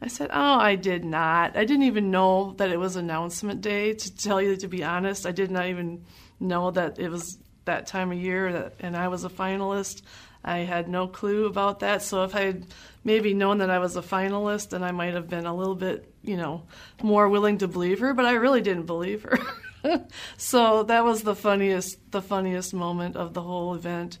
I 0.00 0.08
said, 0.08 0.30
Oh, 0.32 0.58
I 0.58 0.76
did 0.76 1.04
not. 1.04 1.56
I 1.56 1.64
didn't 1.64 1.84
even 1.84 2.10
know 2.10 2.54
that 2.58 2.70
it 2.70 2.78
was 2.78 2.96
announcement 2.96 3.60
day, 3.60 3.94
to 3.94 4.16
tell 4.16 4.40
you 4.40 4.56
to 4.56 4.68
be 4.68 4.84
honest. 4.84 5.26
I 5.26 5.32
did 5.32 5.50
not 5.50 5.66
even 5.66 6.04
know 6.40 6.70
that 6.70 6.98
it 6.98 7.08
was 7.08 7.38
that 7.64 7.86
time 7.86 8.12
of 8.12 8.18
year 8.18 8.52
that, 8.52 8.74
and 8.80 8.96
I 8.96 9.08
was 9.08 9.24
a 9.24 9.28
finalist. 9.28 10.02
I 10.44 10.58
had 10.58 10.88
no 10.88 11.08
clue 11.08 11.46
about 11.46 11.80
that. 11.80 12.02
So 12.02 12.24
if 12.24 12.34
I 12.34 12.40
had 12.42 12.66
maybe 13.04 13.34
known 13.34 13.58
that 13.58 13.70
I 13.70 13.78
was 13.80 13.96
a 13.96 14.02
finalist, 14.02 14.70
then 14.70 14.82
I 14.82 14.92
might 14.92 15.14
have 15.14 15.28
been 15.28 15.46
a 15.46 15.54
little 15.54 15.74
bit, 15.74 16.12
you 16.22 16.36
know, 16.36 16.62
more 17.02 17.28
willing 17.28 17.58
to 17.58 17.68
believe 17.68 17.98
her. 18.00 18.14
But 18.14 18.24
I 18.24 18.32
really 18.32 18.60
didn't 18.60 18.86
believe 18.86 19.24
her. 19.24 19.38
so 20.36 20.84
that 20.84 21.04
was 21.04 21.22
the 21.22 21.34
funniest, 21.34 22.10
the 22.10 22.22
funniest 22.22 22.72
moment 22.72 23.16
of 23.16 23.34
the 23.34 23.42
whole 23.42 23.74
event. 23.74 24.18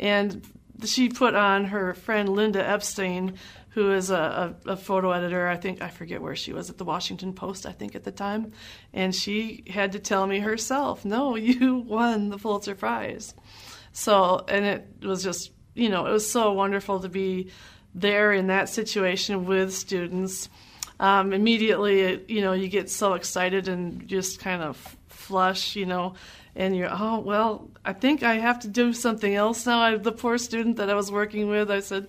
And 0.00 0.44
she 0.84 1.08
put 1.08 1.34
on 1.34 1.66
her 1.66 1.94
friend 1.94 2.28
Linda 2.28 2.66
Epstein, 2.66 3.38
who 3.74 3.92
is 3.92 4.10
a, 4.10 4.54
a, 4.66 4.72
a, 4.72 4.76
photo 4.76 5.12
editor. 5.12 5.48
I 5.48 5.56
think 5.56 5.80
I 5.80 5.88
forget 5.88 6.20
where 6.20 6.36
she 6.36 6.52
was 6.52 6.68
at 6.68 6.76
the 6.76 6.84
Washington 6.84 7.32
Post. 7.32 7.64
I 7.64 7.72
think 7.72 7.94
at 7.94 8.04
the 8.04 8.12
time, 8.12 8.52
and 8.92 9.14
she 9.14 9.64
had 9.68 9.92
to 9.92 9.98
tell 9.98 10.26
me 10.26 10.40
herself, 10.40 11.04
"No, 11.04 11.36
you 11.36 11.76
won 11.86 12.28
the 12.28 12.38
Pulitzer 12.38 12.74
Prize." 12.74 13.34
So, 13.92 14.44
and 14.48 14.64
it 14.64 14.88
was 15.02 15.22
just, 15.22 15.52
you 15.74 15.88
know, 15.88 16.06
it 16.06 16.12
was 16.12 16.30
so 16.30 16.52
wonderful 16.52 17.00
to 17.00 17.08
be 17.08 17.50
there 17.94 18.32
in 18.32 18.46
that 18.46 18.68
situation 18.68 19.44
with 19.44 19.74
students. 19.74 20.48
Um, 20.98 21.32
immediately, 21.32 22.00
it, 22.00 22.30
you 22.30 22.40
know, 22.40 22.52
you 22.52 22.68
get 22.68 22.90
so 22.90 23.14
excited 23.14 23.68
and 23.68 24.06
just 24.06 24.38
kind 24.38 24.62
of 24.62 24.96
flush, 25.08 25.76
you 25.76 25.84
know, 25.84 26.14
and 26.54 26.76
you're, 26.76 26.90
oh, 26.90 27.18
well, 27.20 27.70
I 27.84 27.92
think 27.92 28.22
I 28.22 28.34
have 28.34 28.60
to 28.60 28.68
do 28.68 28.92
something 28.92 29.34
else 29.34 29.66
now. 29.66 29.80
I, 29.80 29.96
the 29.96 30.12
poor 30.12 30.38
student 30.38 30.76
that 30.76 30.90
I 30.90 30.94
was 30.94 31.10
working 31.10 31.48
with, 31.48 31.70
I 31.70 31.80
said, 31.80 32.08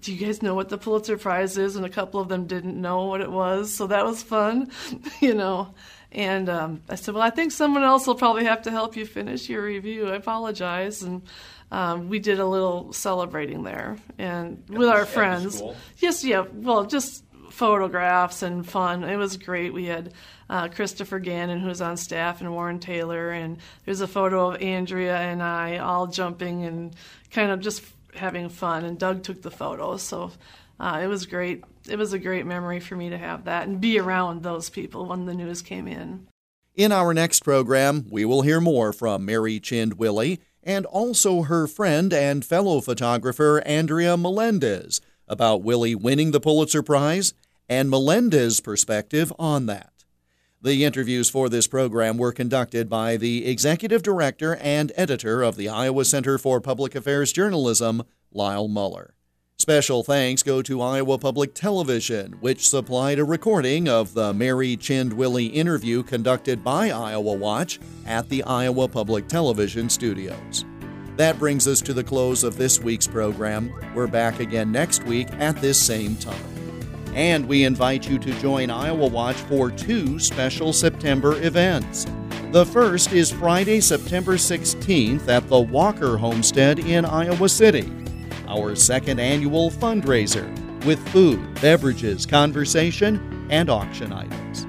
do 0.00 0.12
you 0.12 0.26
guys 0.26 0.42
know 0.42 0.54
what 0.54 0.68
the 0.68 0.78
Pulitzer 0.78 1.18
Prize 1.18 1.58
is? 1.58 1.76
And 1.76 1.84
a 1.84 1.90
couple 1.90 2.20
of 2.20 2.28
them 2.28 2.46
didn't 2.46 2.80
know 2.80 3.06
what 3.06 3.20
it 3.20 3.30
was, 3.30 3.72
so 3.72 3.86
that 3.88 4.04
was 4.04 4.22
fun, 4.22 4.70
you 5.20 5.34
know. 5.34 5.74
And 6.10 6.48
um, 6.48 6.82
I 6.88 6.94
said, 6.94 7.14
Well, 7.14 7.22
I 7.22 7.30
think 7.30 7.52
someone 7.52 7.82
else 7.82 8.06
will 8.06 8.14
probably 8.14 8.44
have 8.44 8.62
to 8.62 8.70
help 8.70 8.96
you 8.96 9.04
finish 9.04 9.48
your 9.48 9.62
review. 9.62 10.08
I 10.08 10.16
apologize. 10.16 11.02
And 11.02 11.22
um, 11.70 12.08
we 12.08 12.18
did 12.18 12.38
a 12.38 12.46
little 12.46 12.92
celebrating 12.92 13.62
there 13.62 13.98
and 14.16 14.62
at 14.70 14.78
with 14.78 14.88
our 14.88 15.04
friends. 15.04 15.62
Yes, 15.98 16.24
yeah, 16.24 16.44
well, 16.52 16.86
just 16.86 17.24
photographs 17.50 18.42
and 18.42 18.66
fun. 18.66 19.04
It 19.04 19.16
was 19.16 19.36
great. 19.36 19.72
We 19.74 19.86
had 19.86 20.14
uh, 20.48 20.68
Christopher 20.68 21.18
Gannon, 21.18 21.60
who's 21.60 21.80
on 21.80 21.96
staff, 21.96 22.40
and 22.40 22.52
Warren 22.52 22.78
Taylor. 22.78 23.30
And 23.30 23.58
there's 23.84 24.00
a 24.00 24.06
photo 24.06 24.50
of 24.50 24.62
Andrea 24.62 25.16
and 25.16 25.42
I 25.42 25.78
all 25.78 26.06
jumping 26.06 26.64
and 26.64 26.94
kind 27.30 27.50
of 27.50 27.60
just 27.60 27.82
having 28.14 28.48
fun. 28.48 28.84
And 28.84 28.98
Doug 28.98 29.22
took 29.22 29.42
the 29.42 29.50
photos. 29.50 30.02
So 30.02 30.32
uh, 30.80 31.00
it 31.02 31.06
was 31.06 31.26
great. 31.26 31.64
It 31.88 31.96
was 31.96 32.12
a 32.12 32.18
great 32.18 32.46
memory 32.46 32.80
for 32.80 32.96
me 32.96 33.10
to 33.10 33.18
have 33.18 33.44
that 33.44 33.66
and 33.66 33.80
be 33.80 33.98
around 33.98 34.42
those 34.42 34.70
people 34.70 35.06
when 35.06 35.26
the 35.26 35.34
news 35.34 35.62
came 35.62 35.88
in. 35.88 36.26
In 36.74 36.92
our 36.92 37.12
next 37.12 37.40
program, 37.40 38.06
we 38.08 38.24
will 38.24 38.42
hear 38.42 38.60
more 38.60 38.92
from 38.92 39.24
Mary 39.24 39.58
Chind 39.58 39.94
Willie 39.94 40.40
and 40.62 40.86
also 40.86 41.42
her 41.42 41.66
friend 41.66 42.12
and 42.12 42.44
fellow 42.44 42.80
photographer 42.80 43.62
Andrea 43.66 44.16
Melendez 44.16 45.00
about 45.26 45.62
Willie 45.62 45.94
winning 45.94 46.30
the 46.30 46.40
Pulitzer 46.40 46.82
Prize 46.82 47.34
and 47.68 47.90
Melendez 47.90 48.60
perspective 48.60 49.32
on 49.38 49.66
that. 49.66 49.92
The 50.60 50.84
interviews 50.84 51.30
for 51.30 51.48
this 51.48 51.68
program 51.68 52.18
were 52.18 52.32
conducted 52.32 52.88
by 52.88 53.16
the 53.16 53.46
executive 53.46 54.02
director 54.02 54.56
and 54.56 54.90
editor 54.96 55.40
of 55.40 55.54
the 55.54 55.68
Iowa 55.68 56.04
Center 56.04 56.36
for 56.36 56.60
Public 56.60 56.96
Affairs 56.96 57.32
Journalism, 57.32 58.02
Lyle 58.32 58.66
Muller. 58.66 59.14
Special 59.56 60.02
thanks 60.02 60.42
go 60.42 60.60
to 60.62 60.82
Iowa 60.82 61.16
Public 61.16 61.54
Television, 61.54 62.38
which 62.40 62.68
supplied 62.68 63.20
a 63.20 63.24
recording 63.24 63.88
of 63.88 64.14
the 64.14 64.34
Mary 64.34 64.76
Chind 64.76 65.12
Willie 65.12 65.46
interview 65.46 66.02
conducted 66.02 66.64
by 66.64 66.90
Iowa 66.90 67.34
Watch 67.34 67.78
at 68.04 68.28
the 68.28 68.42
Iowa 68.42 68.88
Public 68.88 69.28
Television 69.28 69.88
studios. 69.88 70.64
That 71.16 71.38
brings 71.38 71.68
us 71.68 71.80
to 71.82 71.92
the 71.92 72.04
close 72.04 72.42
of 72.42 72.56
this 72.56 72.80
week's 72.80 73.06
program. 73.06 73.72
We're 73.94 74.08
back 74.08 74.40
again 74.40 74.72
next 74.72 75.04
week 75.04 75.28
at 75.34 75.60
this 75.60 75.80
same 75.80 76.16
time. 76.16 76.57
And 77.14 77.46
we 77.46 77.64
invite 77.64 78.08
you 78.08 78.18
to 78.18 78.40
join 78.40 78.70
Iowa 78.70 79.08
Watch 79.08 79.36
for 79.36 79.70
two 79.70 80.18
special 80.18 80.72
September 80.72 81.40
events. 81.42 82.06
The 82.52 82.64
first 82.64 83.12
is 83.12 83.30
Friday, 83.30 83.80
September 83.80 84.34
16th 84.34 85.28
at 85.28 85.48
the 85.48 85.60
Walker 85.60 86.16
Homestead 86.16 86.78
in 86.78 87.04
Iowa 87.04 87.48
City, 87.48 87.92
our 88.46 88.74
second 88.74 89.20
annual 89.20 89.70
fundraiser 89.70 90.48
with 90.84 91.06
food, 91.08 91.60
beverages, 91.60 92.24
conversation, 92.24 93.46
and 93.50 93.68
auction 93.68 94.12
items. 94.12 94.66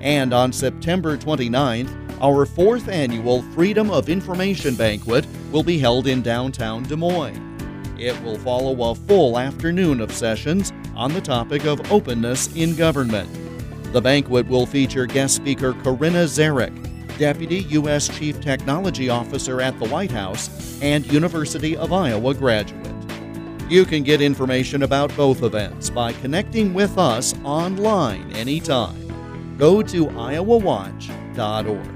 And 0.00 0.32
on 0.32 0.52
September 0.52 1.16
29th, 1.16 2.20
our 2.20 2.46
fourth 2.46 2.88
annual 2.88 3.42
Freedom 3.52 3.90
of 3.90 4.08
Information 4.08 4.74
Banquet 4.74 5.26
will 5.50 5.62
be 5.62 5.78
held 5.78 6.06
in 6.06 6.22
downtown 6.22 6.82
Des 6.84 6.96
Moines. 6.96 7.42
It 7.98 8.20
will 8.22 8.38
follow 8.38 8.90
a 8.90 8.94
full 8.94 9.38
afternoon 9.38 10.00
of 10.00 10.12
sessions 10.12 10.72
on 10.96 11.12
the 11.12 11.20
topic 11.20 11.64
of 11.64 11.92
openness 11.92 12.54
in 12.56 12.74
government. 12.74 13.30
The 13.92 14.00
banquet 14.00 14.46
will 14.48 14.66
feature 14.66 15.06
guest 15.06 15.36
speaker 15.36 15.72
Corinna 15.72 16.24
Zarek, 16.24 16.72
Deputy 17.18 17.60
U.S. 17.70 18.08
Chief 18.08 18.40
Technology 18.40 19.08
Officer 19.08 19.60
at 19.60 19.78
the 19.78 19.88
White 19.88 20.10
House 20.10 20.80
and 20.82 21.10
University 21.10 21.76
of 21.76 21.92
Iowa 21.92 22.34
graduate. 22.34 22.82
You 23.68 23.84
can 23.84 24.02
get 24.02 24.20
information 24.20 24.82
about 24.82 25.16
both 25.16 25.42
events 25.42 25.90
by 25.90 26.12
connecting 26.14 26.74
with 26.74 26.98
us 26.98 27.34
online 27.42 28.30
anytime. 28.32 29.56
Go 29.56 29.82
to 29.82 30.06
iowawatch.org. 30.06 31.92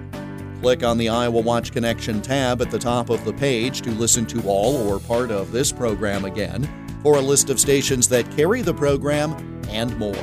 Click 0.60 0.82
on 0.82 0.98
the 0.98 1.08
Iowa 1.08 1.40
Watch 1.40 1.72
Connection 1.72 2.20
tab 2.20 2.60
at 2.60 2.70
the 2.70 2.78
top 2.78 3.08
of 3.08 3.24
the 3.24 3.32
page 3.32 3.82
to 3.82 3.90
listen 3.92 4.26
to 4.26 4.42
all 4.46 4.76
or 4.88 4.98
part 5.00 5.30
of 5.30 5.52
this 5.52 5.72
program 5.72 6.24
again 6.24 6.68
for 7.02 7.16
a 7.16 7.20
list 7.20 7.50
of 7.50 7.60
stations 7.60 8.08
that 8.08 8.30
carry 8.36 8.62
the 8.62 8.74
program 8.74 9.62
and 9.68 9.96
more. 9.98 10.14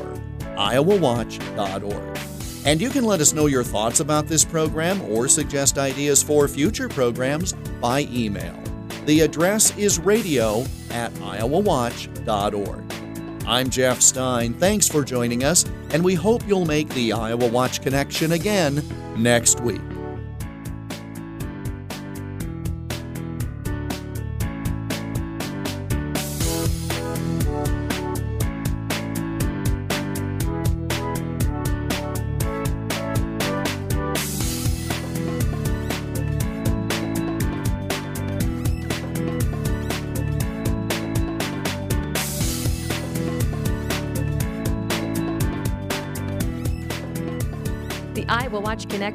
iowawatch.org. 0.58 2.18
And 2.66 2.82
you 2.82 2.90
can 2.90 3.06
let 3.06 3.22
us 3.22 3.34
know 3.34 3.46
your 3.46 3.64
thoughts 3.64 4.00
about 4.02 4.28
this 4.28 4.44
program 4.44 5.02
or 5.04 5.28
suggest 5.28 5.78
ideas 5.78 6.22
for 6.22 6.48
future 6.48 6.90
programs 6.90 7.54
by 7.80 8.08
email. 8.12 8.62
The 9.06 9.22
address 9.22 9.76
is 9.78 10.00
radio 10.00 10.66
at 10.92 11.14
iowawatch.org. 11.14 12.84
I'm 13.48 13.70
Jeff 13.70 14.02
Stein. 14.02 14.54
Thanks 14.56 14.90
for 14.90 15.06
joining 15.06 15.46
us, 15.46 15.64
and 15.92 16.04
we 16.04 16.16
hope 16.16 16.46
you'll 16.46 16.66
make 16.66 16.90
the 16.90 17.14
Iowa 17.14 17.48
Watch 17.48 17.82
Connection 17.82 18.34
again 18.34 18.84
next 19.16 19.62
week. 19.62 19.80